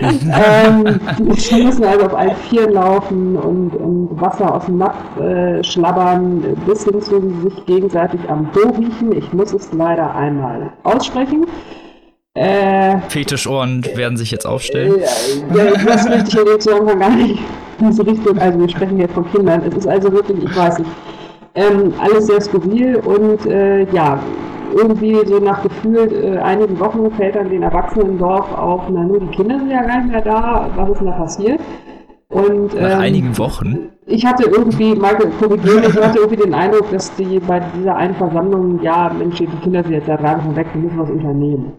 [0.00, 5.64] ähm, die müssen also auf allen Vieren laufen und, und Wasser aus dem Napf äh,
[5.64, 9.16] schlabbern, bis hin zu sich gegenseitig am Po riechen.
[9.16, 11.46] Ich muss es leider einmal aussprechen.
[12.34, 15.00] Äh, Fetischohren werden sich jetzt aufstellen.
[15.00, 17.38] Äh, ja, das möchte ich in dem Zusammenhang gar nicht
[17.80, 18.38] in diese Richtung.
[18.38, 19.62] Also wir sprechen jetzt von Kindern.
[19.66, 20.90] Es ist also wirklich, ich weiß nicht,
[21.54, 24.20] ähm, alles sehr skurril und äh, ja,
[24.74, 29.04] irgendwie so nach gefühlt äh, einigen Wochen fällt dann den Erwachsenen im Dorf auf, na
[29.04, 31.60] nur die Kinder sind ja gar nicht mehr da, was ist denn da passiert?
[32.28, 33.90] Und, nach ähm, einigen Wochen?
[34.06, 38.14] Ich hatte irgendwie, Michael, korrigiere ich hatte irgendwie den Eindruck, dass die bei dieser einen
[38.14, 41.72] Versammlung, ja, Mensch, die Kinder sind jetzt da dran von weg, wir müssen was unternehmen.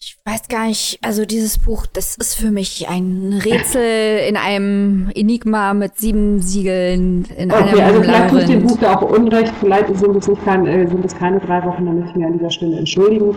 [0.00, 5.10] Ich weiß gar nicht, also dieses Buch, das ist für mich ein Rätsel in einem
[5.14, 9.02] Enigma mit sieben Siegeln in okay, einem also vielleicht tue ich dem Buch da auch
[9.02, 12.16] Unrecht, vielleicht sind es, nicht kein, äh, sind es keine drei Wochen, dann möchte ich
[12.16, 13.34] mich an dieser Stelle entschuldigen.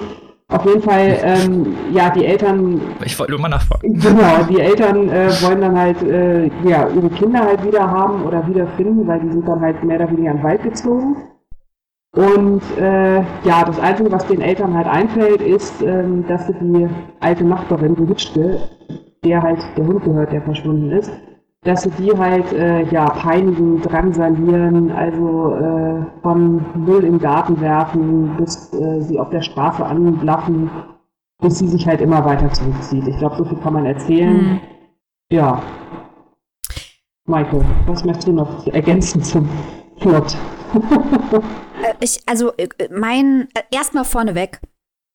[0.50, 2.80] Auf jeden Fall, ähm, ja, die Eltern.
[3.04, 4.00] Ich wollte nur mal nachfragen.
[4.00, 8.48] Genau, die Eltern äh, wollen dann halt äh, ja, ihre Kinder halt wieder haben oder
[8.48, 11.18] wiederfinden, weil die sind dann halt mehr oder weniger in den Wald gezogen.
[12.14, 16.88] Und äh, ja, das Einzige, was den Eltern halt einfällt, ist, ähm, dass sie die
[17.20, 18.60] alte Nachbarin, die Witschke,
[19.24, 21.12] der halt der Hund gehört, der verschwunden ist,
[21.64, 28.36] dass sie die halt äh, ja peinigen, drangsalieren, also äh, von Müll im Garten werfen,
[28.38, 30.72] bis äh, sie auf der Straße anblaffen,
[31.42, 33.08] bis sie sich halt immer weiter zurückzieht.
[33.08, 34.38] Ich glaube, so viel kann man erzählen.
[34.38, 34.60] Mhm.
[35.30, 35.62] Ja.
[37.26, 39.50] Michael, was möchtest du noch ergänzen zum
[40.00, 40.38] Plot?
[41.84, 44.60] Äh, ich, also äh, mein, äh, erstmal vorneweg.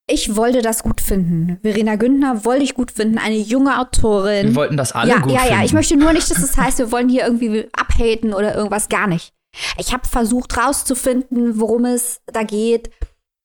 [0.09, 1.59] Ich wollte das gut finden.
[1.63, 4.49] Verena Günther wollte ich gut finden, eine junge Autorin.
[4.49, 5.53] Wir wollten das alle ja, gut ja, finden.
[5.55, 8.55] Ja, ja, ich möchte nur nicht, dass das heißt, wir wollen hier irgendwie abhaten oder
[8.55, 9.33] irgendwas, gar nicht.
[9.79, 12.91] Ich habe versucht rauszufinden, worum es da geht.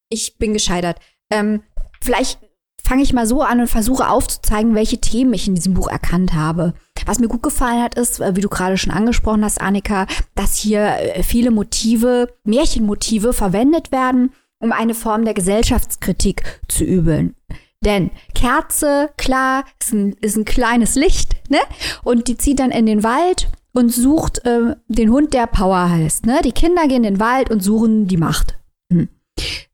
[0.09, 0.99] Ich bin gescheitert.
[1.31, 1.63] Ähm,
[2.01, 2.39] vielleicht
[2.87, 6.33] fange ich mal so an und versuche aufzuzeigen, welche Themen ich in diesem Buch erkannt
[6.33, 6.73] habe.
[7.05, 10.55] Was mir gut gefallen hat, ist, äh, wie du gerade schon angesprochen hast, Annika, dass
[10.55, 17.35] hier äh, viele Motive, Märchenmotive verwendet werden, um eine Form der Gesellschaftskritik zu übeln.
[17.83, 21.59] Denn Kerze, klar, ist ein, ist ein kleines Licht, ne?
[22.03, 26.25] Und die zieht dann in den Wald und sucht äh, den Hund, der Power heißt.
[26.25, 26.39] Ne?
[26.43, 28.57] Die Kinder gehen in den Wald und suchen die Macht.
[28.91, 29.09] Hm.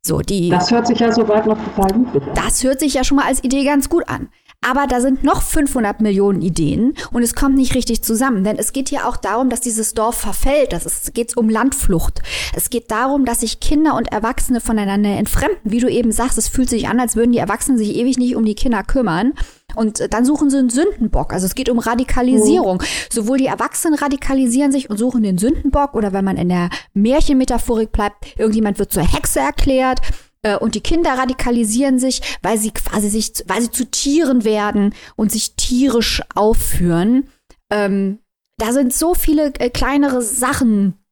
[0.01, 2.34] So, die, das hört sich ja soweit noch total niedlich an.
[2.36, 4.30] Das hört sich ja schon mal als Idee ganz gut an.
[4.66, 8.43] Aber da sind noch 500 Millionen Ideen und es kommt nicht richtig zusammen.
[8.43, 10.72] Denn es geht hier auch darum, dass dieses Dorf verfällt.
[10.72, 12.22] Es geht um Landflucht.
[12.55, 15.59] Es geht darum, dass sich Kinder und Erwachsene voneinander entfremden.
[15.66, 18.38] Wie du eben sagst, es fühlt sich an, als würden die Erwachsenen sich ewig nicht
[18.38, 19.34] um die Kinder kümmern.
[19.76, 21.34] Und äh, dann suchen sie einen Sündenbock.
[21.34, 22.82] Also es geht um Radikalisierung.
[22.82, 22.86] Oh.
[23.11, 27.91] Sowohl die Erwachsenen radikalisieren sich und suchen den Sündenbock oder wenn man in der Märchenmetaphorik
[27.91, 29.99] bleibt, irgendjemand wird zur Hexe erklärt
[30.43, 34.93] äh, und die Kinder radikalisieren sich, weil sie quasi sich, weil sie zu Tieren werden
[35.15, 37.30] und sich tierisch aufführen.
[37.71, 38.19] Ähm,
[38.57, 41.03] da sind so viele äh, kleinere Sachen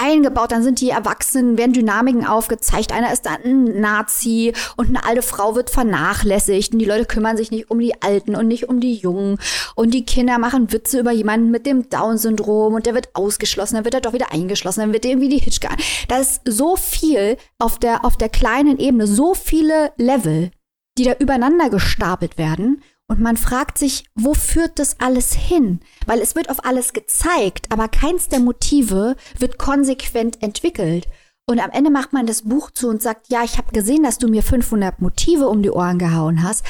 [0.00, 2.92] eingebaut, dann sind die Erwachsenen, werden Dynamiken aufgezeigt.
[2.92, 7.36] Einer ist dann ein Nazi und eine alte Frau wird vernachlässigt und die Leute kümmern
[7.36, 9.38] sich nicht um die Alten und nicht um die Jungen
[9.74, 13.84] und die Kinder machen Witze über jemanden mit dem Down-Syndrom und der wird ausgeschlossen, dann
[13.84, 15.68] wird er doch wieder eingeschlossen, dann wird irgendwie die Hitchka.
[16.08, 20.50] Da ist so viel auf der, auf der kleinen Ebene, so viele Level,
[20.98, 25.80] die da übereinander gestapelt werden und man fragt sich, wo führt das alles hin?
[26.06, 31.06] Weil es wird auf alles gezeigt, aber keins der Motive wird konsequent entwickelt.
[31.48, 34.18] Und am Ende macht man das Buch zu und sagt, ja, ich habe gesehen, dass
[34.18, 36.64] du mir 500 Motive um die Ohren gehauen hast.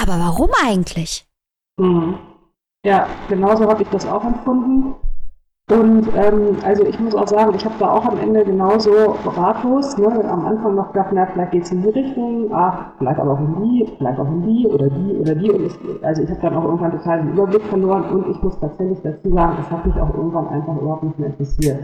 [0.00, 1.26] Aber warum eigentlich?
[1.78, 2.18] Mhm.
[2.84, 4.94] Ja, genauso habe ich das auch empfunden.
[5.70, 8.90] Und ähm, also ich muss auch sagen, ich habe da auch am Ende genauso
[9.24, 13.20] ratlos, ne, am Anfang noch gedacht, na, vielleicht geht es in die Richtung, ach, vielleicht
[13.20, 15.50] aber auch in die, vielleicht auch in die oder die oder die.
[15.50, 18.58] Und ich, also ich habe dann auch irgendwann total den Überblick verloren und ich muss
[18.58, 21.78] tatsächlich dazu sagen, es hat mich auch irgendwann einfach überhaupt nicht mehr interessiert.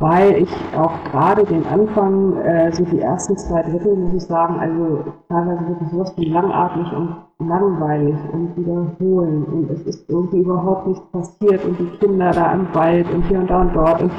[0.00, 4.58] Weil ich auch gerade den Anfang, äh, so die ersten zwei Drittel, muss ich sagen,
[4.58, 7.16] also teilweise wirklich sowas wie langatmig und
[7.48, 12.74] langweilig und wiederholen und es ist irgendwie überhaupt nichts passiert und die Kinder da im
[12.74, 14.12] Wald und hier und da und dort und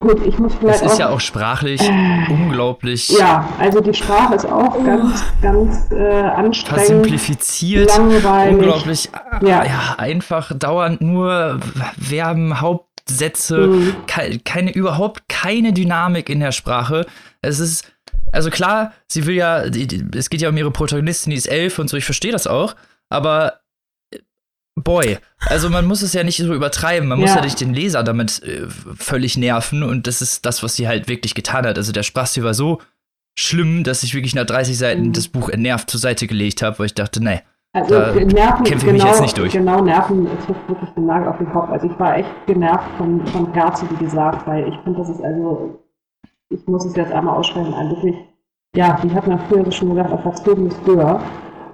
[0.00, 3.08] gut, ich muss vielleicht Es ist auch, ja auch sprachlich äh, unglaublich.
[3.08, 4.84] Ja, also die Sprache ist auch oh.
[4.84, 6.86] ganz, ganz äh, anstrengend.
[6.86, 8.54] Versimplifiziert, langweilig.
[8.54, 9.10] unglaublich,
[9.42, 9.64] ja.
[9.64, 11.60] ja, einfach dauernd nur
[11.98, 12.60] Verben,
[13.08, 13.94] Hauptsätze, mhm.
[14.06, 17.06] ke keine, überhaupt keine Dynamik in der Sprache.
[17.40, 17.90] Es ist
[18.30, 21.88] also klar, sie will ja, es geht ja um ihre Protagonistin, die ist elf und
[21.88, 22.76] so, ich verstehe das auch,
[23.08, 23.60] aber
[24.12, 24.18] äh,
[24.74, 27.26] boy, also man muss es ja nicht so übertreiben, man ja.
[27.26, 30.86] muss ja nicht den Leser damit äh, völlig nerven und das ist das, was sie
[30.86, 31.78] halt wirklich getan hat.
[31.78, 32.82] Also der Sprachstil war so
[33.38, 35.12] schlimm, dass ich wirklich nach 30 Seiten Mhm.
[35.14, 37.40] das Buch entnervt zur Seite gelegt habe, weil ich dachte, nee,
[37.72, 39.52] Also Da Nerven, kämpfe ich genau, mich jetzt nicht durch.
[39.52, 41.70] Genau, Nerven trifft wirklich den Nagel auf den Kopf.
[41.70, 45.22] Also ich war echt genervt von, von Kerze, wie gesagt, weil ich finde, das ist
[45.22, 45.78] also,
[46.50, 48.16] ich muss es jetzt einmal aussprechen, ein wirklich,
[48.74, 51.20] ja, wie hat man früher so schon gesagt, ein verzogenes Gehör.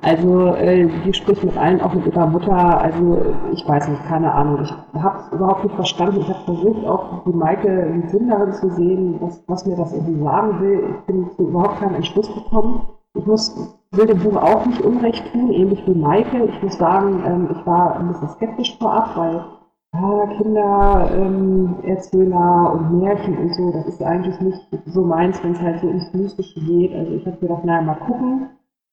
[0.02, 3.22] Also äh, die spricht mit allen, auch mit ihrer Mutter, also
[3.52, 4.60] ich weiß nicht, keine Ahnung.
[4.62, 6.20] Ich habe es überhaupt nicht verstanden.
[6.20, 9.94] Ich habe versucht, auch die Maike in Sinn darin zu sehen, was, was mir das
[9.94, 10.84] irgendwie sagen will.
[10.90, 12.82] Ich bin zu überhaupt keinen Entschluss gekommen.
[13.16, 16.46] Ich muss, will dem Buch auch nicht Unrecht tun, ähnlich wie Maike.
[16.46, 19.44] Ich muss sagen, ähm, ich war ein bisschen skeptisch vorab, weil
[19.92, 25.52] ah, Kinder, ähm, Erzähler und Märchen und so, das ist eigentlich nicht so meins, wenn
[25.52, 26.92] es halt so ins Mystische geht.
[26.92, 28.48] Also ich habe gedacht, naja, mal gucken.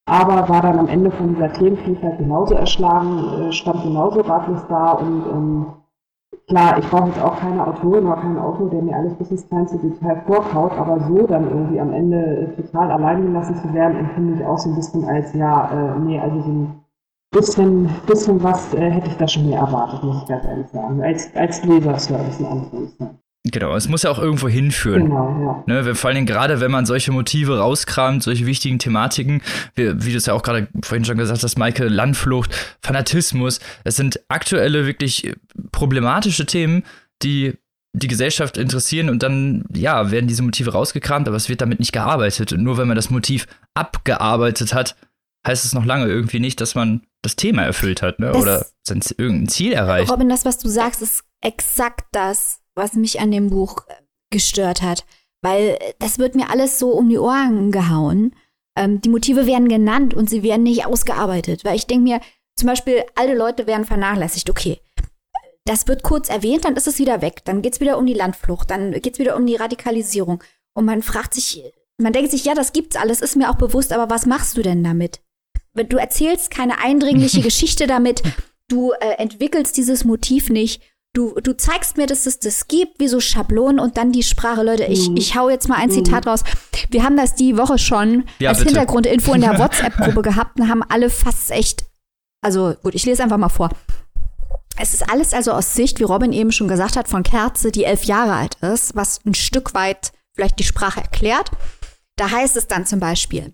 [0.05, 4.91] Aber war dann am Ende von dieser Themenvielfalt genauso erschlagen, äh, stand genauso ratlos da
[4.91, 5.65] und ähm,
[6.51, 9.47] klar, ich brauche jetzt auch keine Autorin oder keinen Autor, der mir alles bis ins
[9.47, 13.97] kleinste Detail vorkaut, aber so dann irgendwie am Ende äh, total allein gelassen zu werden,
[13.97, 16.83] empfinde ich auch so ein bisschen als, ja, äh, nee, also so ein
[17.31, 21.01] bisschen, bisschen was äh, hätte ich da schon mehr erwartet, muss ich ganz ehrlich sagen.
[21.01, 23.20] Als, als Leserservice in Anführungszeichen.
[23.43, 25.05] Genau, es muss ja auch irgendwo hinführen.
[25.05, 25.81] Genau, ja.
[25.83, 29.41] Ne, vor allen Dingen gerade, wenn man solche Motive rauskramt, solche wichtigen Thematiken,
[29.75, 33.95] wie, wie du es ja auch gerade vorhin schon gesagt hast, Maike, Landflucht, Fanatismus, es
[33.95, 35.33] sind aktuelle, wirklich
[35.71, 36.83] problematische Themen,
[37.23, 37.53] die
[37.93, 41.91] die Gesellschaft interessieren und dann, ja, werden diese Motive rausgekramt, aber es wird damit nicht
[41.91, 42.53] gearbeitet.
[42.53, 44.95] Und nur wenn man das Motiv abgearbeitet hat,
[45.45, 48.27] heißt es noch lange irgendwie nicht, dass man das Thema erfüllt hat, ne?
[48.27, 50.09] Das- oder sein, irgendein Ziel erreicht.
[50.09, 53.93] Robin, das, was du sagst, ist exakt das, was mich an dem Buch äh,
[54.30, 55.05] gestört hat.
[55.41, 58.36] Weil äh, das wird mir alles so um die Ohren gehauen.
[58.78, 61.65] Ähm, die Motive werden genannt und sie werden nicht ausgearbeitet.
[61.65, 62.22] Weil ich denke mir,
[62.55, 64.49] zum Beispiel, alte Leute werden vernachlässigt.
[64.49, 64.80] Okay,
[65.65, 67.43] das wird kurz erwähnt, dann ist es wieder weg.
[67.45, 70.43] Dann geht es wieder um die Landflucht, dann geht es wieder um die Radikalisierung.
[70.74, 71.63] Und man fragt sich,
[71.97, 74.61] man denkt sich, ja, das gibt's alles, ist mir auch bewusst, aber was machst du
[74.61, 75.22] denn damit?
[75.74, 78.24] Du erzählst keine eindringliche Geschichte damit,
[78.67, 80.82] du äh, entwickelst dieses Motiv nicht.
[81.14, 84.64] Du, du zeigst mir, dass es das gibt, wie so Schablonen und dann die Sprache.
[84.64, 85.18] Leute, ich, Mhm.
[85.18, 86.43] ich hau jetzt mal ein Zitat raus.
[86.89, 88.70] Wir haben das die Woche schon Ja, als bitte.
[88.70, 91.84] Hintergrundinfo in der WhatsApp-Gruppe gehabt und haben alle fast echt,
[92.41, 93.70] also gut, ich lese einfach mal vor.
[94.78, 97.84] Es ist alles also aus Sicht, wie Robin eben schon gesagt hat, von Kerze, die
[97.84, 101.51] elf Jahre alt ist, was ein Stück weit vielleicht die Sprache erklärt.
[102.16, 103.53] Da heißt es dann zum Beispiel,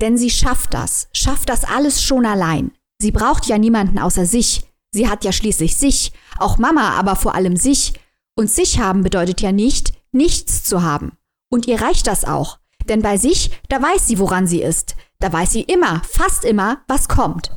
[0.00, 2.70] denn sie schafft das, schafft das alles schon allein.
[3.00, 4.62] Sie braucht ja niemanden außer sich.
[4.92, 7.94] Sie hat ja schließlich sich, auch Mama, aber vor allem sich.
[8.34, 11.12] Und sich haben bedeutet ja nicht, nichts zu haben.
[11.50, 12.58] Und ihr reicht das auch.
[12.88, 14.96] Denn bei sich, da weiß sie, woran sie ist.
[15.18, 17.56] Da weiß sie immer, fast immer, was kommt.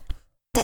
[0.54, 0.62] Da,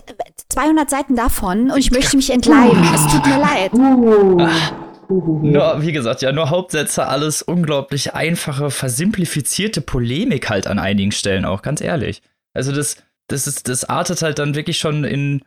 [0.50, 2.84] 200 Seiten davon und ich möchte mich entleiden.
[2.94, 3.74] Es tut mir leid.
[3.74, 11.44] Nur, wie gesagt, ja, nur Hauptsätze, alles unglaublich einfache, versimplifizierte Polemik halt an einigen Stellen
[11.44, 12.22] auch, ganz ehrlich.
[12.54, 12.98] Also das,
[13.28, 15.44] das ist, das artet halt dann wirklich schon in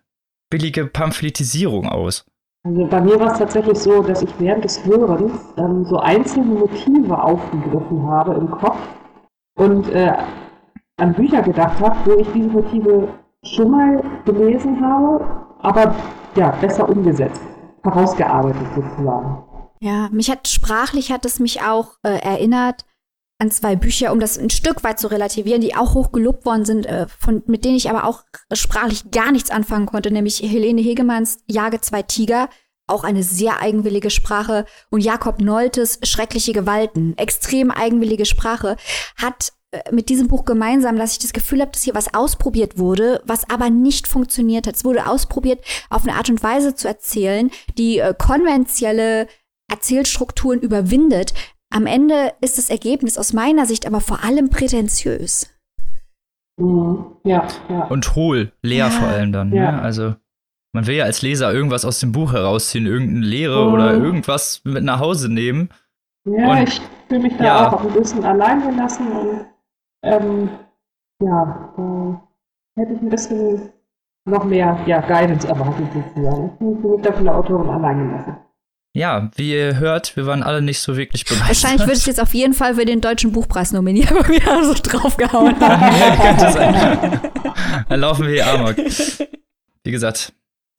[0.54, 2.24] billige Pamphletisierung aus.
[2.64, 6.46] Also bei mir war es tatsächlich so, dass ich während des Hörens ähm, so einzelne
[6.46, 8.78] Motive aufgegriffen habe im Kopf
[9.56, 10.12] und äh,
[10.96, 13.08] an Bücher gedacht habe, wo ich diese Motive
[13.42, 15.24] schon mal gelesen habe,
[15.58, 15.92] aber
[16.36, 17.42] ja, besser umgesetzt,
[17.82, 19.42] herausgearbeitet sozusagen.
[19.80, 22.84] Ja, mich hat sprachlich hat es mich auch äh, erinnert
[23.38, 26.64] an zwei Bücher, um das ein Stück weit zu relativieren, die auch hoch gelobt worden
[26.64, 28.22] sind, äh, von, mit denen ich aber auch
[28.52, 32.48] sprachlich gar nichts anfangen konnte, nämlich Helene Hegemanns Jage zwei Tiger,
[32.86, 38.76] auch eine sehr eigenwillige Sprache, und Jakob Noltes Schreckliche Gewalten, extrem eigenwillige Sprache,
[39.16, 42.78] hat äh, mit diesem Buch gemeinsam, dass ich das Gefühl habe, dass hier was ausprobiert
[42.78, 44.76] wurde, was aber nicht funktioniert hat.
[44.76, 49.26] Es wurde ausprobiert, auf eine Art und Weise zu erzählen, die äh, konventionelle
[49.68, 51.34] Erzählstrukturen überwindet.
[51.74, 55.50] Am Ende ist das Ergebnis aus meiner Sicht aber vor allem prätentiös.
[56.56, 57.16] Mhm.
[57.24, 57.84] Ja, ja.
[57.86, 58.90] Und hohl, leer Ja.
[58.90, 59.52] vor allem dann.
[59.52, 59.72] Ja.
[59.72, 59.82] Ne?
[59.82, 60.14] Also
[60.72, 63.72] man will ja als Leser irgendwas aus dem Buch herausziehen, irgendeine Lehre Mhm.
[63.74, 65.68] oder irgendwas mit nach Hause nehmen.
[66.26, 67.72] Ja, Und- ich fühle mich da ja.
[67.72, 69.46] auch ein bisschen allein gelassen und
[70.04, 70.48] ähm,
[71.22, 73.72] ja, äh, hätte ich ein bisschen
[74.26, 76.52] noch mehr ja, Guidance erwartet sozusagen.
[76.52, 78.36] Ich fühle mich da von der Autorin allein gelassen.
[78.96, 81.48] Ja, wie ihr hört, wir waren alle nicht so wirklich begeistert.
[81.48, 84.74] Wahrscheinlich würde ich jetzt auf jeden Fall für den Deutschen Buchpreis nominieren, weil wir so
[84.74, 85.96] draufgehauen haben.
[85.98, 87.20] Ja, könnte sein.
[87.88, 88.76] Dann laufen wir hier amok.
[89.82, 90.32] Wie gesagt,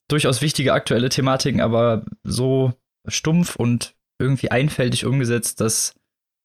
[0.08, 2.74] durchaus wichtige aktuelle Thematiken, aber so
[3.06, 5.94] stumpf und irgendwie einfältig umgesetzt, dass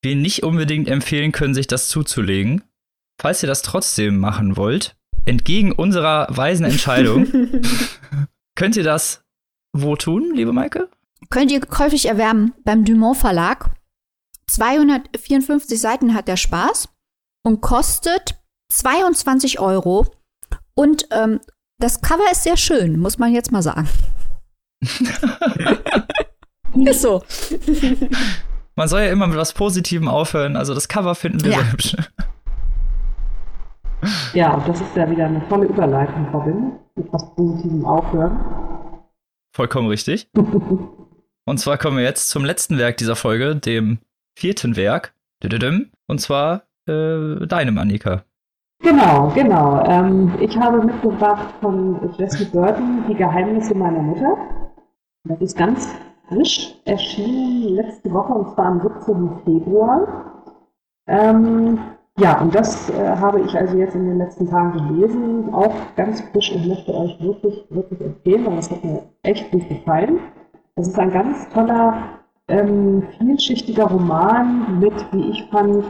[0.02, 2.64] wir nicht unbedingt empfehlen können, sich das zuzulegen.
[3.20, 7.28] Falls ihr das trotzdem machen wollt, entgegen unserer weisen Entscheidung,
[8.56, 9.22] könnt ihr das
[9.72, 10.88] wo tun, liebe Maike?
[11.28, 13.70] Könnt ihr käuflich erwerben beim Dumont Verlag.
[14.48, 16.88] 254 Seiten hat der Spaß.
[17.42, 18.40] und kostet
[18.70, 20.06] 22 Euro.
[20.74, 21.40] Und ähm,
[21.78, 23.88] das Cover ist sehr schön, muss man jetzt mal sagen.
[26.74, 27.22] ist so.
[28.76, 30.56] Man soll ja immer mit was Positivem aufhören.
[30.56, 31.58] Also das Cover finden wir ja.
[31.58, 31.96] sehr hübsch.
[34.32, 36.72] Ja, und das ist ja wieder eine tolle Überleitung, Robin.
[36.94, 38.40] Mit was Positivem aufhören.
[39.54, 40.30] Vollkommen richtig.
[41.50, 43.98] und zwar kommen wir jetzt zum letzten Werk dieser Folge, dem
[44.38, 45.12] vierten Werk.
[46.06, 48.22] Und zwar äh, deinem, Annika.
[48.82, 49.84] Genau, genau.
[49.84, 54.36] Ähm, ich habe mitgebracht von Jessie Burton Die Geheimnisse meiner Mutter.
[55.24, 55.88] Das ist ganz
[56.28, 59.40] frisch erschienen letzte Woche und zwar am 17.
[59.44, 60.54] Februar.
[61.08, 61.78] Ähm,
[62.18, 66.20] ja, und das äh, habe ich also jetzt in den letzten Tagen gelesen, auch ganz
[66.32, 70.20] frisch und möchte euch wirklich, wirklich empfehlen, weil das hat mir echt gut gefallen.
[70.76, 75.84] Das ist ein ganz toller, ähm, vielschichtiger Roman mit, wie ich fand,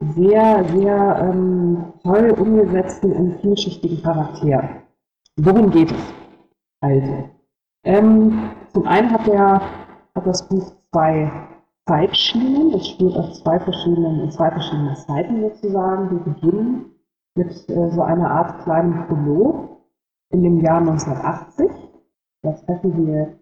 [0.00, 4.82] sehr, sehr ähm, toll umgesetzten und vielschichtigen Charakteren.
[5.36, 6.14] Worum geht es?
[6.80, 7.30] Also,
[7.84, 9.60] ähm, zum einen hat, der,
[10.14, 11.30] hat das Buch zwei
[11.86, 12.72] Zeitschienen.
[12.72, 16.10] Das spielt auf zwei verschiedenen, in zwei verschiedenen Zeiten sozusagen.
[16.10, 16.84] Die beginnen
[17.36, 19.80] mit äh, so einer Art kleinen Prolog
[20.30, 21.70] in dem Jahr 1980.
[22.42, 23.38] Da treffen wir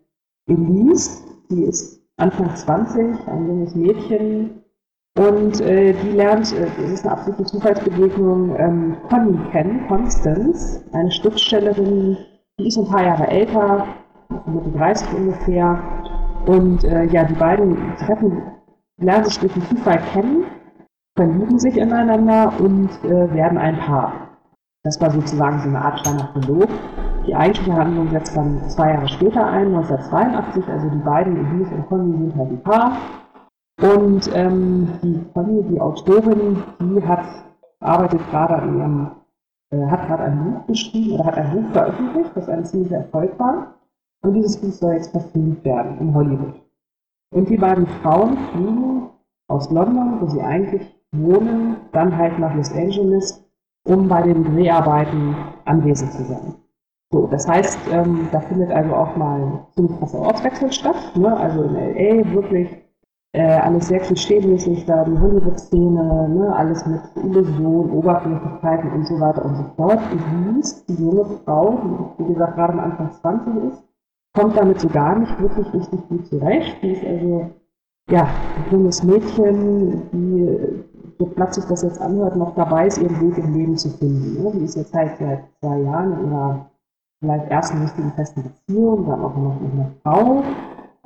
[0.47, 4.62] Elise, die ist Anfang 20, ein junges Mädchen.
[5.16, 11.11] Und äh, die lernt, äh, das ist eine absolute Zufallsbegegnung, ähm, Conny kennen, Constance, eine
[11.11, 12.16] Schriftstellerin,
[12.59, 13.86] die ist ein paar Jahre älter,
[14.47, 15.78] Mitte 30 ungefähr.
[16.47, 18.42] Und äh, ja, die beiden treffen,
[18.99, 20.45] lernen sich durch den Zufall kennen,
[21.16, 24.12] verlieben sich ineinander und äh, werden ein Paar.
[24.82, 26.68] Das war sozusagen so eine Art kleiner Prolog.
[27.27, 30.68] Die eigentliche Handlung setzt dann zwei Jahre später ein, 1982.
[30.68, 32.97] Also die beiden, Elise und Conny, sind halt ein Paar.
[33.81, 37.25] Und ähm, die Conny, die Autorin, die hat,
[37.81, 39.11] arbeitet gerade an ihrem,
[39.70, 43.39] äh, hat gerade ein Buch geschrieben oder hat ein Buch veröffentlicht, das ein ziemlicher Erfolg
[43.39, 43.75] war.
[44.22, 46.55] Und dieses Buch soll jetzt verfilmt werden in Hollywood.
[47.33, 49.11] Und die beiden Frauen fliegen
[49.49, 53.45] aus London, wo sie eigentlich wohnen, dann halt nach Los Angeles,
[53.87, 56.55] um bei den Dreharbeiten anwesend zu sein.
[57.15, 59.41] So, das heißt, ähm, da findet also auch mal
[59.79, 60.97] ein krasser Ortswechsel statt.
[61.15, 61.37] Ne?
[61.37, 62.35] Also in L.A.
[62.35, 62.69] wirklich
[63.33, 66.53] äh, alles sehr klischeemäßig, da die Hollywood-Szene, ne?
[66.57, 70.01] alles mit Illusion, Oberflächlichkeiten und so weiter und so fort.
[70.11, 71.79] Und Lies, die junge Frau,
[72.19, 73.85] die wie gesagt gerade am Anfang 20 ist,
[74.37, 76.83] kommt damit so gar nicht wirklich richtig gut zurecht.
[76.83, 77.51] Die ist also,
[78.11, 80.85] ja, ein junges Mädchen, die,
[81.21, 84.43] so platt sich das jetzt anhört, noch dabei ist, ihren Weg im Leben zu finden.
[84.43, 84.51] Ne?
[84.53, 86.71] Die ist jetzt halt seit zwei Jahren in ihrer
[87.25, 90.43] vielleicht ersten richtigen festen Beziehung, dann auch noch mit einer Frau,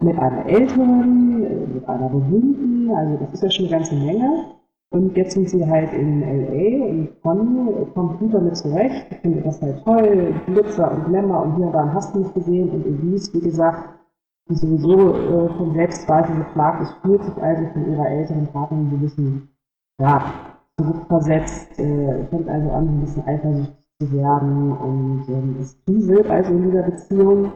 [0.01, 4.45] mit einer Älteren, mit einer Berühmten, also das ist ja schon eine ganze Menge.
[4.91, 6.87] Und jetzt sind sie halt in L.A.
[6.87, 9.07] und Conny kommt gut damit zurecht.
[9.11, 10.35] Ich finde das halt toll.
[10.47, 12.71] Glitzer und Glamour und hier und da hast du nicht gesehen.
[12.71, 13.87] Und Elise, wie gesagt,
[14.49, 19.01] die sowieso äh, von Selbstzweifel geplagt ist, fühlt sich also von ihrer älteren Partnerin ein
[19.01, 19.49] bisschen,
[20.01, 20.23] ja,
[20.79, 26.53] zurückversetzt, äh, fängt also an, ein bisschen eifersüchtig zu werden und ähm, es kriselt also
[26.53, 27.53] in dieser Beziehung,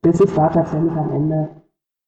[0.00, 1.48] bis es da tatsächlich am Ende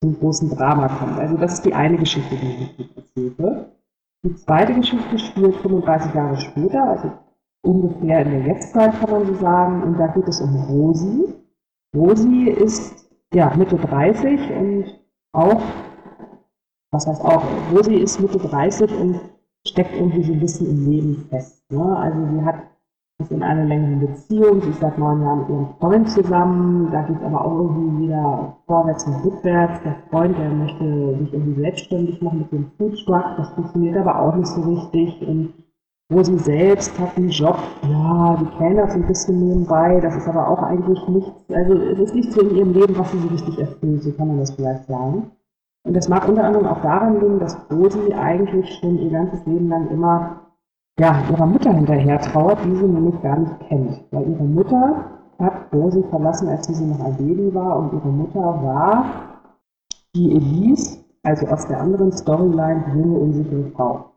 [0.01, 1.19] zum großen Drama kommt.
[1.19, 3.65] Also das ist die eine Geschichte, die ich erzählt wird.
[4.23, 7.11] Die zweite Geschichte spielt 35 Jahre später, also
[7.63, 11.33] ungefähr in der Jetztzeit kann man so sagen, und da geht es um Rosi.
[11.95, 14.85] Rosi ist ja Mitte 30 und
[15.33, 15.61] auch,
[16.91, 19.19] was heißt auch, Rosi ist Mitte 30 und
[19.67, 21.69] steckt irgendwie so ein bisschen im Leben fest.
[21.71, 21.97] Ne?
[21.97, 22.55] Also sie hat
[23.19, 27.01] ist in einer längeren Beziehung, sie ist seit neun Jahren mit ihrem Freund zusammen, da
[27.03, 29.81] geht es aber auch irgendwie wieder vorwärts und rückwärts.
[29.83, 34.35] Der Freund, der möchte sich irgendwie selbstständig machen mit dem Foodtruck, das funktioniert aber auch
[34.35, 35.25] nicht so richtig.
[35.25, 35.53] Und
[36.09, 37.57] wo sie selbst hat einen Job,
[37.89, 41.99] ja, die kellnert so ein bisschen nebenbei, das ist aber auch eigentlich nichts, also es
[41.99, 44.87] ist nichts in ihrem Leben, was sie so richtig erfüllt, so kann man das vielleicht
[44.87, 45.31] sagen.
[45.85, 49.69] Und das mag unter anderem auch daran liegen, dass Rosi eigentlich schon ihr ganzes Leben
[49.69, 50.44] lang immer
[50.99, 54.03] ja, ihrer Mutter hinterher trauert, die sie nämlich gar nicht kennt.
[54.11, 55.05] Weil ihre Mutter
[55.39, 59.05] hat Rosi verlassen, als sie noch ein Baby war und ihre Mutter war
[60.15, 64.11] die Elise, also aus der anderen Storyline, junge, unsichere Frau.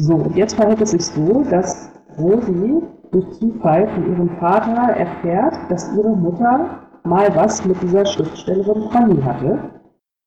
[0.00, 5.54] So, und jetzt verhält es sich so, dass Rosi durch Zufall von ihrem Vater erfährt,
[5.68, 9.58] dass ihre Mutter mal was mit dieser Schriftstellerin Conny hatte.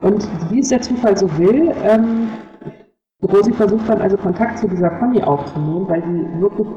[0.04, 2.28] Und wie es der Zufall so will, ähm,
[3.26, 6.68] Rosi versucht dann also Kontakt zu dieser Conny aufzunehmen, weil sie wirklich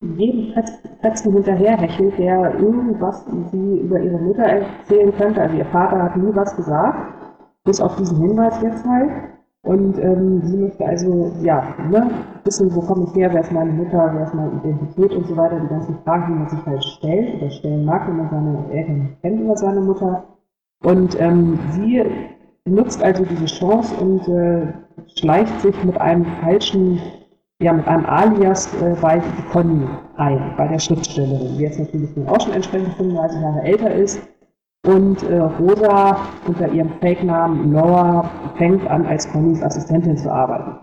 [0.00, 0.52] jedem
[1.00, 5.40] Fetzen hinterherhechelt, der irgendwas sie über ihre Mutter erzählen könnte.
[5.40, 6.98] Also ihr Vater hat nie was gesagt,
[7.64, 9.10] bis auf diesen Hinweis jetzt halt.
[9.64, 12.10] Und ähm, sie möchte also, ja, ne,
[12.42, 15.36] wissen, wo komme ich her, wer ist meine Mutter, wer ist meine Identität und so
[15.36, 18.72] weiter, die ganzen Fragen, die man sich halt stellt oder stellen mag, wenn man seine
[18.72, 20.24] Eltern kennt oder seine Mutter.
[20.82, 22.02] Und ähm, sie
[22.68, 24.72] nutzt also diese Chance und äh,
[25.16, 27.00] schleicht sich mit einem falschen,
[27.60, 29.86] ja, mit einem Alias äh, bei Conny
[30.16, 34.20] ein, bei der Schriftstellerin, die jetzt natürlich auch schon entsprechend 35 Jahre älter ist
[34.86, 40.78] und äh, Rosa unter ihrem Fake-Namen Laura fängt an, als Connys Assistentin zu arbeiten.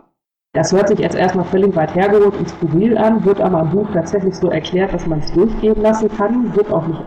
[0.53, 3.88] Das hört sich jetzt erstmal völlig weit hergeholt und skurril an, wird aber im Buch
[3.93, 7.01] tatsächlich so erklärt, dass man es durchgehen lassen kann, wird auch nicht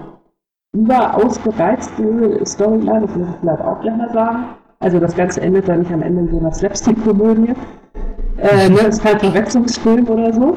[0.75, 4.45] überaus gereizte Storyline, das muss ich vielleicht auch gleich mal sagen.
[4.83, 7.55] Also das Ganze endet dann nicht am Ende in so einer Slapstick-Komödie.
[8.39, 10.57] Äh, ne, ist kein Verwechslungsfilm oder so.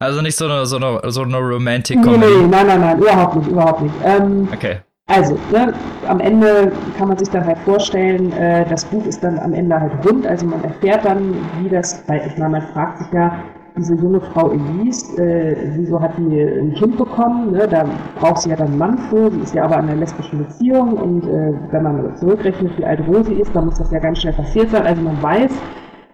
[0.00, 3.36] Also nicht so eine, so eine, so eine romantic Nee, nee, nein, nein, nein, überhaupt
[3.36, 3.94] nicht, überhaupt nicht.
[4.04, 4.78] Ähm, okay.
[5.08, 5.72] Also, ne,
[6.08, 9.80] am Ende kann man sich dann halt vorstellen, äh, das Buch ist dann am Ende
[9.80, 13.38] halt rund, also man erfährt dann, wie das, weil ich meine, man fragt sich ja,
[13.76, 17.68] diese junge Frau Elise, äh, wieso hat die ein Kind bekommen, ne?
[17.68, 17.84] da
[18.18, 20.94] braucht sie ja dann einen Mann für, sie ist ja aber in einer lesbischen Beziehung
[20.94, 24.32] und äh, wenn man zurückrechnet, wie alt Rosi ist, dann muss das ja ganz schnell
[24.32, 25.52] passiert sein, also man weiß,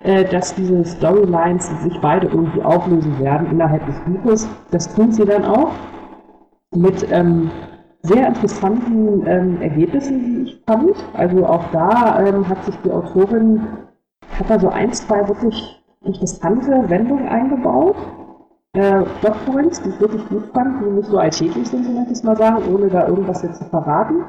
[0.02, 5.24] äh, dass diese Storylines sich beide irgendwie auflösen werden innerhalb des Buches, das tun sie
[5.24, 5.70] dann auch
[6.74, 7.50] mit ähm,
[8.02, 10.96] sehr interessanten ähm, Ergebnissen, wie ich fand.
[11.14, 13.60] Also auch da ähm, hat sich die Autorin,
[14.38, 17.96] hat da so ein, zwei wirklich interessante Wendungen eingebaut.
[18.74, 22.36] Äh, die ich wirklich gut fand, die nicht so alltäglich sind, so möchte ich mal
[22.36, 24.24] sagen, ohne da irgendwas jetzt zu verraten.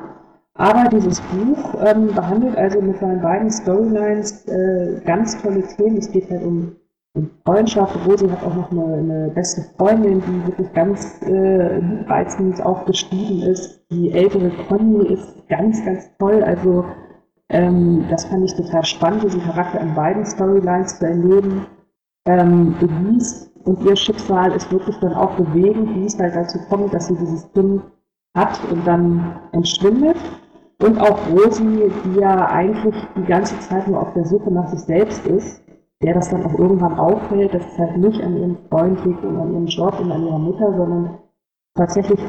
[0.55, 5.97] Aber dieses Buch ähm, behandelt also mit seinen beiden Storylines äh, ganz tolle Themen.
[5.97, 6.75] Es geht halt um
[7.15, 7.95] und Freundschaft.
[8.07, 13.43] Rosi hat auch noch eine, eine beste Freundin, die wirklich ganz äh, reizend auch beschrieben
[13.43, 13.85] ist.
[13.91, 16.43] Die ältere Conny ist ganz, ganz toll.
[16.43, 16.85] Also
[17.53, 21.65] ähm, das fand ich total spannend, diesen Charakter in beiden Storylines zu erleben.
[22.25, 26.93] Ähm, Elise und ihr Schicksal ist wirklich dann auch bewegend, wie es halt dazu kommt,
[26.93, 27.81] dass sie dieses Kind
[28.35, 30.17] hat und dann entschwindet.
[30.81, 34.81] Und auch Rosi, die ja eigentlich die ganze Zeit nur auf der Suche nach sich
[34.81, 35.63] selbst ist
[36.03, 39.37] der das dann auch irgendwann auffällt, dass es halt nicht an ihrem Freund liegt und
[39.37, 41.17] an ihrem Job und an ihrer Mutter, sondern
[41.75, 42.19] tatsächlich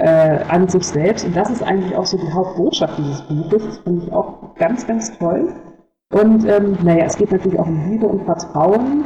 [0.00, 1.26] äh, an sich selbst.
[1.26, 3.64] Und das ist eigentlich auch so die Hauptbotschaft dieses Buches.
[3.64, 5.54] Das finde ich auch ganz, ganz toll.
[6.12, 9.04] Und ähm, naja, es geht natürlich auch um Liebe und Vertrauen,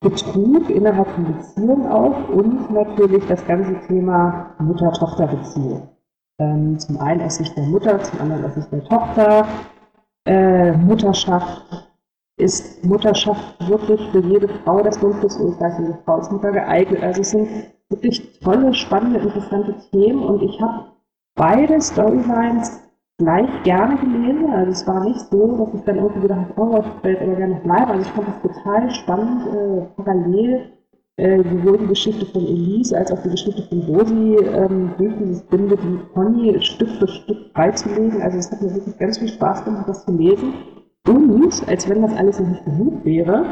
[0.00, 5.88] Betrug innerhalb von Beziehungen auch und natürlich das ganze Thema Mutter-Tochter-Beziehung.
[6.38, 9.46] Ähm, zum einen aus Sicht der Mutter, zum anderen aus Sicht der Tochter,
[10.26, 11.88] äh, Mutterschaft,
[12.36, 17.02] ist Mutterschaft wirklich für jede Frau das Nonplusultra, jede Frau ist Mutter geeignet.
[17.02, 17.48] Also es sind
[17.90, 20.86] wirklich tolle, spannende, interessante Themen und ich habe
[21.34, 22.80] beide Storylines
[23.18, 24.50] gleich gerne gelesen.
[24.52, 27.60] Also es war nicht so, dass ich dann irgendwie gedacht habe, oh, ich aber gerne
[27.62, 27.90] bleiben.
[27.90, 30.72] Also ich fand das total spannend, äh, parallel
[31.16, 35.42] äh, sowohl die Geschichte von Elise als auch die Geschichte von Rosi ähm, durch dieses
[35.42, 38.20] Bindeglied mit Conny Stück für Stück freizulegen.
[38.20, 40.54] Also es hat mir wirklich ganz viel Spaß gemacht, das zu lesen.
[41.06, 43.44] Und, als wenn das alles noch nicht genug wäre,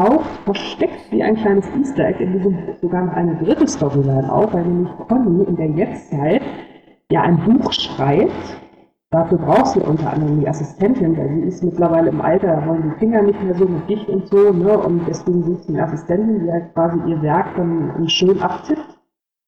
[0.00, 4.32] taucht versteckt wie ein kleines Easter Egg in diesem Buch sogar noch eine dritte Storyline
[4.32, 6.42] auf, weil nämlich Conny in der Jetztzeit
[7.10, 8.32] ja ein Buch schreibt.
[9.10, 12.94] Dafür braucht sie unter anderem die Assistentin, weil sie ist mittlerweile im Alter, da wollen
[12.94, 14.78] die Finger nicht mehr so mit Dicht und so, ne?
[14.78, 18.98] Und deswegen sucht sie eine Assistentin, die halt quasi ihr Werk dann schön abtippt.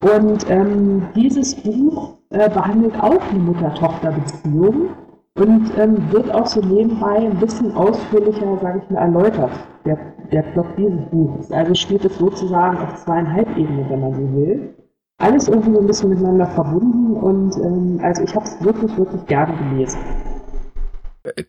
[0.02, 4.88] Und ähm, dieses Buch äh, behandelt auch eine Mutter-Tochter-Beziehung
[5.34, 9.50] und ähm, wird auch so nebenbei ein bisschen ausführlicher, sage ich mal, erläutert,
[9.84, 9.98] der,
[10.30, 11.50] der Plot dieses Buches.
[11.50, 14.74] Also steht es sozusagen auf zweieinhalb Ebenen, wenn man so will.
[15.18, 19.24] Alles irgendwie so ein bisschen miteinander verbunden und ähm, also ich habe es wirklich, wirklich
[19.26, 20.00] gerne gelesen.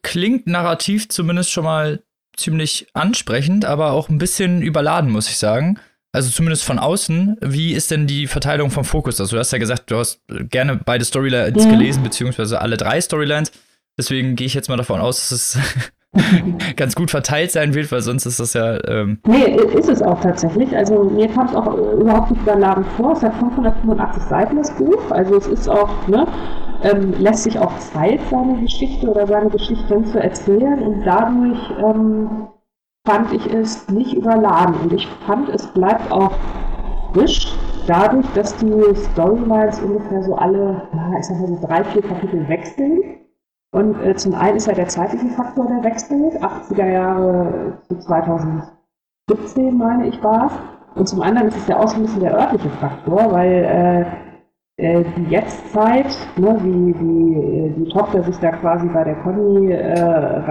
[0.04, 2.04] Klingt narrativ zumindest schon mal
[2.38, 5.80] ziemlich ansprechend, aber auch ein bisschen überladen, muss ich sagen.
[6.12, 7.38] Also zumindest von außen.
[7.42, 9.20] Wie ist denn die Verteilung vom Fokus?
[9.20, 11.72] Also du hast ja gesagt, du hast gerne beide Storylines mhm.
[11.72, 13.52] gelesen, beziehungsweise alle drei Storylines.
[13.98, 15.60] Deswegen gehe ich jetzt mal davon aus, dass es
[16.76, 18.78] ganz gut verteilt sein wird, weil sonst ist das ja.
[18.88, 20.76] Ähm nee, ist es auch tatsächlich.
[20.76, 23.14] Also mir kam es auch überhaupt nicht überladen vor.
[23.14, 25.12] Es hat 585 Seiten das Buch.
[25.12, 26.28] Also es ist auch, ne,
[26.84, 32.48] ähm, lässt sich auch Zeit, seine Geschichte oder seine Geschichten zu erzählen und dadurch ähm,
[33.08, 34.76] fand ich es nicht überladen.
[34.76, 36.34] Und ich fand, es bleibt auch
[37.14, 37.54] frisch,
[37.88, 40.88] dadurch, dass die Storylines ungefähr so alle,
[41.20, 43.23] ich sag mal so drei, vier Kapitel wechseln.
[43.74, 49.76] Und äh, zum einen ist ja der zeitliche Faktor, der wechselt, 80er Jahre zu 2017,
[49.76, 50.54] meine ich, war es.
[50.96, 54.06] Und zum anderen ist es ja auch so ein bisschen der örtliche Faktor, weil
[54.78, 59.16] äh, äh, die Jetztzeit, ne, wie, wie äh, die Tochter sich da quasi bei der
[59.24, 60.42] Conny äh,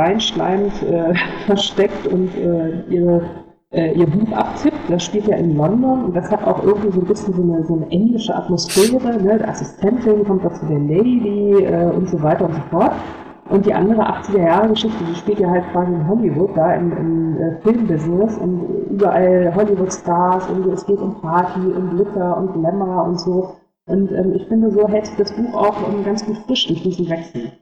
[0.82, 1.14] äh,
[1.46, 3.41] versteckt und äh, ihre,
[3.72, 7.00] äh, ihr Buch abtippt, das spielt ja in London und das hat auch irgendwie so
[7.00, 9.38] ein bisschen so eine, so eine englische Atmosphäre, ne?
[9.38, 12.92] die Assistentin kommt da zu der Lady äh, und so weiter und so fort.
[13.48, 17.60] Und die andere 80er-Jahre-Geschichte, die spielt ja halt quasi in Hollywood, da im, im äh,
[17.62, 23.56] Filmbusiness und überall Hollywood-Stars und es geht um Party und Glitter und Glamour und so.
[23.86, 26.82] Und ähm, ich finde, so hält sich das Buch auch um, ganz gut frisch durch
[26.82, 27.52] diesen Wechsel.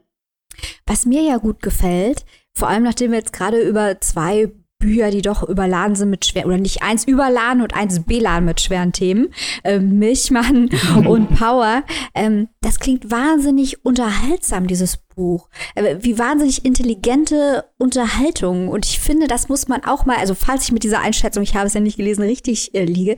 [0.86, 5.22] Was mir ja gut gefällt, vor allem nachdem wir jetzt gerade über zwei Bücher, die
[5.22, 9.28] doch überladen sind mit schweren, oder nicht eins überladen und eins beladen mit schweren Themen,
[9.62, 10.68] äh, Milchmann
[11.06, 11.84] und Power.
[12.14, 15.48] Ähm, das klingt wahnsinnig unterhaltsam, dieses Buch.
[15.76, 18.68] Äh, wie wahnsinnig intelligente Unterhaltung.
[18.68, 21.54] Und ich finde, das muss man auch mal, also falls ich mit dieser Einschätzung, ich
[21.54, 23.16] habe es ja nicht gelesen, richtig äh, liege,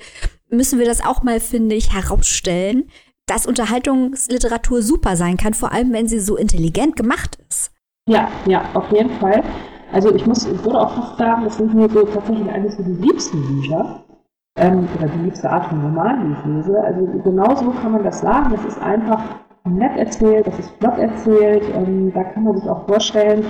[0.51, 2.91] müssen wir das auch mal, finde ich, herausstellen,
[3.27, 7.71] dass Unterhaltungsliteratur super sein kann, vor allem wenn sie so intelligent gemacht ist.
[8.09, 9.45] Ja, ja, auf jeden Fall.
[9.93, 12.83] Also ich muss, ich würde auch fast sagen, das sind mir so tatsächlich eines so
[12.83, 14.03] die liebsten Bücher.
[14.57, 16.83] Ähm, oder die liebste Art von Roman, die ich lese.
[16.83, 18.51] Also genau so kann man das sagen.
[18.53, 19.23] Das ist einfach
[19.65, 21.65] nett erzählt, das ist flott erzählt.
[21.75, 23.45] Ähm, da kann man sich auch vorstellen,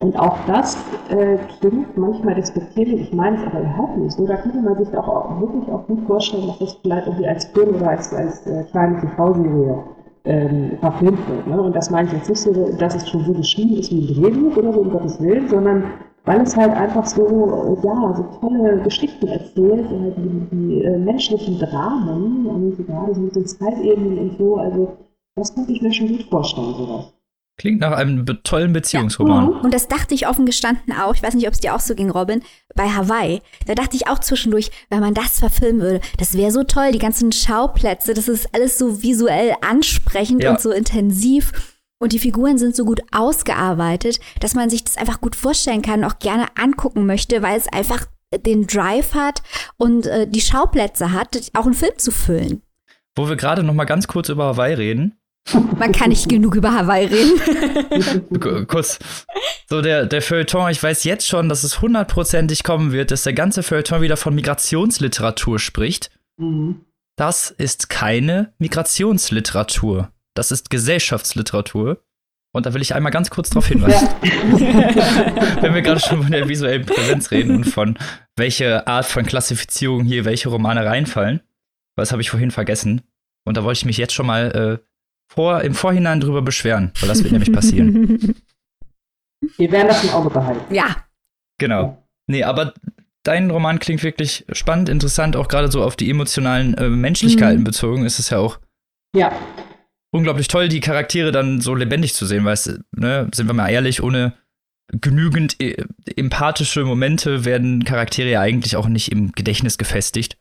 [0.00, 0.76] und auch das
[1.08, 4.26] äh, klingt manchmal despektierlich, ich meine es aber überhaupt nicht so.
[4.26, 7.44] Da könnte man sich auch, auch wirklich auch gut vorstellen, dass das vielleicht irgendwie als
[7.46, 9.82] Film oder als, als äh, kleine TV-Serie
[10.28, 11.46] ähm, verfilmt wird.
[11.46, 11.60] Ne?
[11.60, 14.14] Und das meine ich jetzt nicht so, dass es schon so geschrieben ist wie ein
[14.14, 15.84] Drehbuch oder so, um Gottes Willen, sondern
[16.24, 21.58] weil es halt einfach so, ja, so tolle Geschichten erzählt, äh, die, die äh, menschlichen
[21.58, 24.92] Dramen und gerade so mit den Zeitebenen und so, also
[25.36, 27.17] das könnte ich mir schon gut vorstellen, sowas.
[27.58, 29.50] Klingt nach einem tollen Beziehungsroman.
[29.50, 29.58] Ja.
[29.58, 31.14] Und das dachte ich offen gestanden auch.
[31.14, 32.40] Ich weiß nicht, ob es dir auch so ging, Robin,
[32.76, 33.42] bei Hawaii.
[33.66, 36.92] Da dachte ich auch zwischendurch, wenn man das verfilmen würde, das wäre so toll.
[36.92, 40.52] Die ganzen Schauplätze, das ist alles so visuell ansprechend ja.
[40.52, 41.52] und so intensiv.
[41.98, 46.04] Und die Figuren sind so gut ausgearbeitet, dass man sich das einfach gut vorstellen kann
[46.04, 48.06] und auch gerne angucken möchte, weil es einfach
[48.36, 49.42] den Drive hat
[49.78, 52.62] und äh, die Schauplätze hat, auch einen Film zu füllen.
[53.16, 55.17] Wo wir gerade noch mal ganz kurz über Hawaii reden.
[55.78, 58.66] Man kann nicht genug über Hawaii reden.
[58.66, 58.98] Kurz.
[59.68, 63.32] So, der, der Feuilleton, ich weiß jetzt schon, dass es hundertprozentig kommen wird, dass der
[63.32, 66.10] ganze Feuilleton wieder von Migrationsliteratur spricht.
[66.38, 66.80] Mhm.
[67.16, 70.12] Das ist keine Migrationsliteratur.
[70.34, 72.00] Das ist Gesellschaftsliteratur.
[72.52, 74.08] Und da will ich einmal ganz kurz darauf hinweisen.
[74.22, 74.30] Ja.
[75.62, 77.98] Wenn wir gerade schon von der visuellen Präsenz reden und von
[78.36, 81.40] welche Art von Klassifizierung hier welche Romane reinfallen.
[81.96, 83.02] Was habe ich vorhin vergessen?
[83.44, 84.87] Und da wollte ich mich jetzt schon mal äh,
[85.28, 88.34] vor, im Vorhinein drüber beschweren, weil das wird nämlich passieren.
[89.56, 90.74] Wir werden das im Auge behalten.
[90.74, 91.04] Ja.
[91.58, 92.02] Genau.
[92.26, 92.74] Nee, aber
[93.22, 97.64] dein Roman klingt wirklich spannend, interessant, auch gerade so auf die emotionalen äh, Menschlichkeiten mhm.
[97.64, 98.58] bezogen ist es ja auch.
[99.14, 99.32] Ja.
[100.10, 104.02] Unglaublich toll, die Charaktere dann so lebendig zu sehen, weißt ne, sind wir mal ehrlich,
[104.02, 104.34] ohne
[104.92, 105.84] genügend äh,
[106.16, 110.38] empathische Momente werden Charaktere ja eigentlich auch nicht im Gedächtnis gefestigt.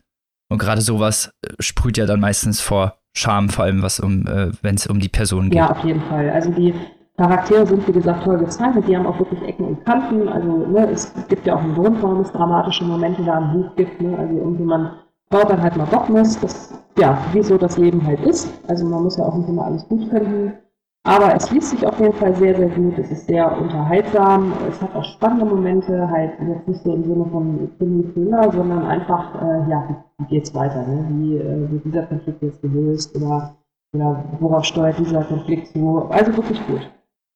[0.49, 4.51] Und gerade sowas äh, sprüht ja dann meistens vor Charme, vor allem was um, äh,
[4.62, 5.58] wenn es um die Person geht.
[5.58, 6.30] Ja, auf jeden Fall.
[6.30, 6.74] Also die
[7.18, 10.28] Charaktere sind, wie gesagt, toll gezeichnet, die haben auch wirklich Ecken und Kanten.
[10.30, 13.76] Also ne, es gibt ja auch einen Grund, warum es dramatische Momente da im Buch
[13.76, 13.99] gibt.
[14.01, 14.16] Ne?
[14.18, 14.91] Also irgendwie man
[15.30, 18.47] baut dann halt mal Bock muss, das, ja, wie so das Leben halt ist.
[18.68, 20.53] Also man muss ja auch nicht immer alles gut finden.
[21.08, 22.97] Aber es liest sich auf jeden Fall sehr, sehr gut.
[22.97, 24.51] Es ist sehr unterhaltsam.
[24.70, 29.34] Es hat auch spannende Momente, halt jetzt nicht so im Sinne von Krimi-Thriller, sondern einfach,
[29.36, 30.86] äh, ja, wie geht's weiter?
[30.86, 31.08] Ne?
[31.12, 33.55] Wie äh, wird dieser Konflikt jetzt gelöst oder,
[33.95, 36.08] oder worauf steuert dieser Konflikt zu?
[36.10, 36.82] Also wirklich gut.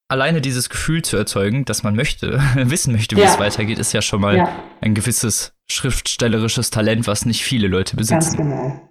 [0.10, 3.28] Alleine dieses Gefühl zu erzeugen, dass man möchte, wissen möchte, wie ja.
[3.28, 4.50] es weitergeht, ist ja schon mal ja.
[4.82, 8.36] ein gewisses schriftstellerisches Talent, was nicht viele Leute besitzen.
[8.36, 8.82] Ganz genau.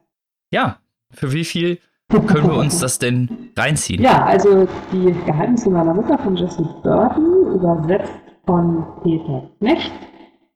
[0.51, 0.79] Ja,
[1.11, 1.81] für wie viel
[2.19, 4.03] können wir uns das denn reinziehen?
[4.03, 8.13] Ja, also die Geheimnisse meiner Mutter von Jesse Burton, übersetzt
[8.47, 9.93] von Peter Knecht,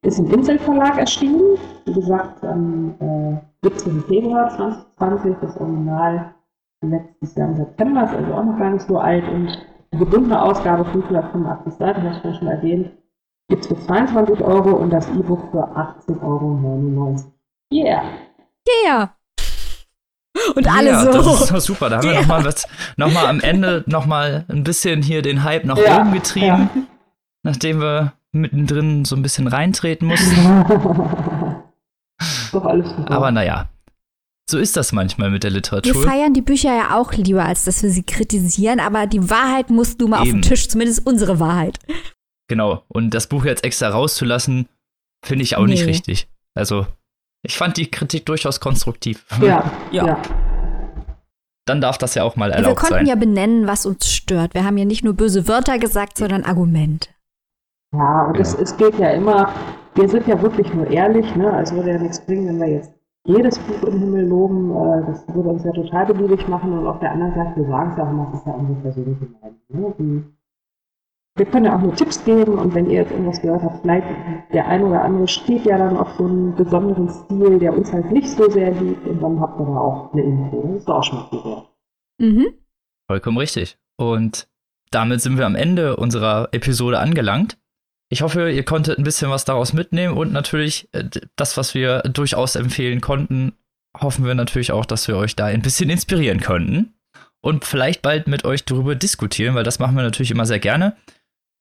[0.03, 1.57] ist im Inselverlag erschienen.
[1.87, 4.03] Wie gesagt, am äh, 17.
[4.03, 6.35] Februar 2020, das Original
[6.83, 9.25] letztes Jahr im September, ist also auch noch gar nicht so alt.
[9.29, 9.49] Und
[9.93, 12.91] die gebundene Ausgabe 585 Seiten, das ich schon erwähnt,
[13.49, 17.17] gibt es für 22 Euro und das E-Book für 18,99 Euro.
[17.73, 18.03] Yeah!
[18.69, 19.15] Yeah!
[20.55, 21.13] Und alle ja, so.
[21.13, 21.91] Das ist doch super.
[21.91, 22.13] Da haben ja.
[22.13, 22.67] wir nochmal was,
[22.97, 26.71] nochmal am Ende nochmal ein bisschen hier den Hype nach ja, oben getrieben, ja.
[27.43, 30.45] nachdem wir mittendrin so ein bisschen reintreten mussten.
[32.53, 33.11] doch alles super.
[33.11, 33.69] Aber naja,
[34.51, 35.95] so ist das manchmal mit der Literatur.
[35.95, 39.71] Wir feiern die Bücher ja auch lieber, als dass wir sie kritisieren, aber die Wahrheit
[39.71, 40.27] muss nun mal Eben.
[40.27, 41.79] auf den Tisch, zumindest unsere Wahrheit.
[42.49, 44.69] Genau, und das Buch jetzt extra rauszulassen,
[45.25, 45.73] finde ich auch nee.
[45.73, 46.29] nicht richtig.
[46.55, 46.87] Also,
[47.45, 49.25] ich fand die Kritik durchaus konstruktiv.
[49.41, 50.07] Ja, ja.
[50.07, 50.23] ja.
[51.67, 52.71] dann darf das ja auch mal erlaubt sein.
[52.71, 53.07] Wir konnten sein.
[53.07, 54.55] ja benennen, was uns stört.
[54.55, 57.11] Wir haben ja nicht nur böse Wörter gesagt, sondern Argumente.
[57.93, 59.53] Ja, und es, es geht ja immer,
[59.95, 61.53] wir sind ja wirklich nur ehrlich, ne?
[61.53, 62.93] Also würde ja nichts bringen, wenn wir jetzt
[63.27, 66.99] jedes Buch im Himmel loben, äh, das würde uns ja total beliebig machen und auf
[67.01, 69.95] der anderen Seite, wir sagen es ja auch immer, das ist ja unsere persönliche Meinung.
[69.99, 70.25] Ne?
[71.37, 74.07] Wir können ja auch nur Tipps geben und wenn ihr jetzt irgendwas gehört habt, vielleicht
[74.53, 78.13] der eine oder andere steht ja dann auf so einen besonderen Stil, der uns halt
[78.13, 80.63] nicht so sehr liebt und dann habt ihr da auch eine Info.
[80.63, 81.67] Das ist auch schon mal.
[82.19, 82.55] Mhm.
[83.09, 83.79] Vollkommen richtig.
[83.97, 84.47] Und
[84.93, 87.59] damit sind wir am Ende unserer Episode angelangt.
[88.11, 91.03] Ich hoffe, ihr konntet ein bisschen was daraus mitnehmen und natürlich äh,
[91.35, 93.55] das, was wir durchaus empfehlen konnten,
[94.01, 96.95] hoffen wir natürlich auch, dass wir euch da ein bisschen inspirieren konnten
[97.41, 100.97] und vielleicht bald mit euch darüber diskutieren, weil das machen wir natürlich immer sehr gerne.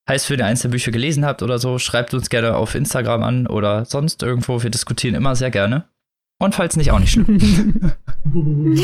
[0.09, 3.47] Heißt, wenn ihr einzelne Bücher gelesen habt oder so, schreibt uns gerne auf Instagram an
[3.47, 4.61] oder sonst irgendwo.
[4.61, 5.85] Wir diskutieren immer sehr gerne.
[6.39, 7.93] Und falls nicht, auch nicht schlimm.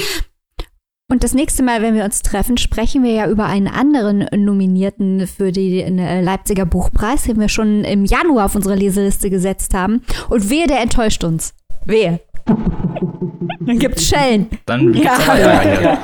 [1.11, 5.25] Und das nächste Mal, wenn wir uns treffen, sprechen wir ja über einen anderen Nominierten
[5.25, 10.03] für den äh, Leipziger Buchpreis, den wir schon im Januar auf unsere Leseliste gesetzt haben.
[10.29, 11.55] Und wehe, der enttäuscht uns.
[11.83, 12.19] Wehe.
[12.45, 14.47] Dann gibt's Schellen.
[14.67, 15.99] Dann gibt's ja, ja.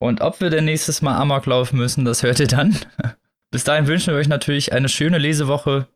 [0.00, 2.74] Und ob wir denn nächstes Mal Amok laufen müssen, das hört ihr dann.
[3.50, 5.86] Bis dahin wünschen wir euch natürlich eine schöne Lesewoche.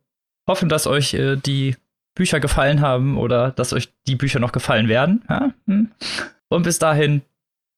[0.47, 1.77] Hoffen, dass euch äh, die
[2.15, 5.25] Bücher gefallen haben oder dass euch die Bücher noch gefallen werden.
[5.29, 5.55] Ja?
[5.67, 5.91] Hm.
[6.49, 7.23] Und bis dahin,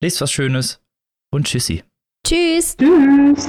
[0.03, 0.81] lest was Schönes
[1.31, 1.85] und tschüssi.
[2.27, 2.77] Tschüss.
[2.77, 3.49] Tschüss.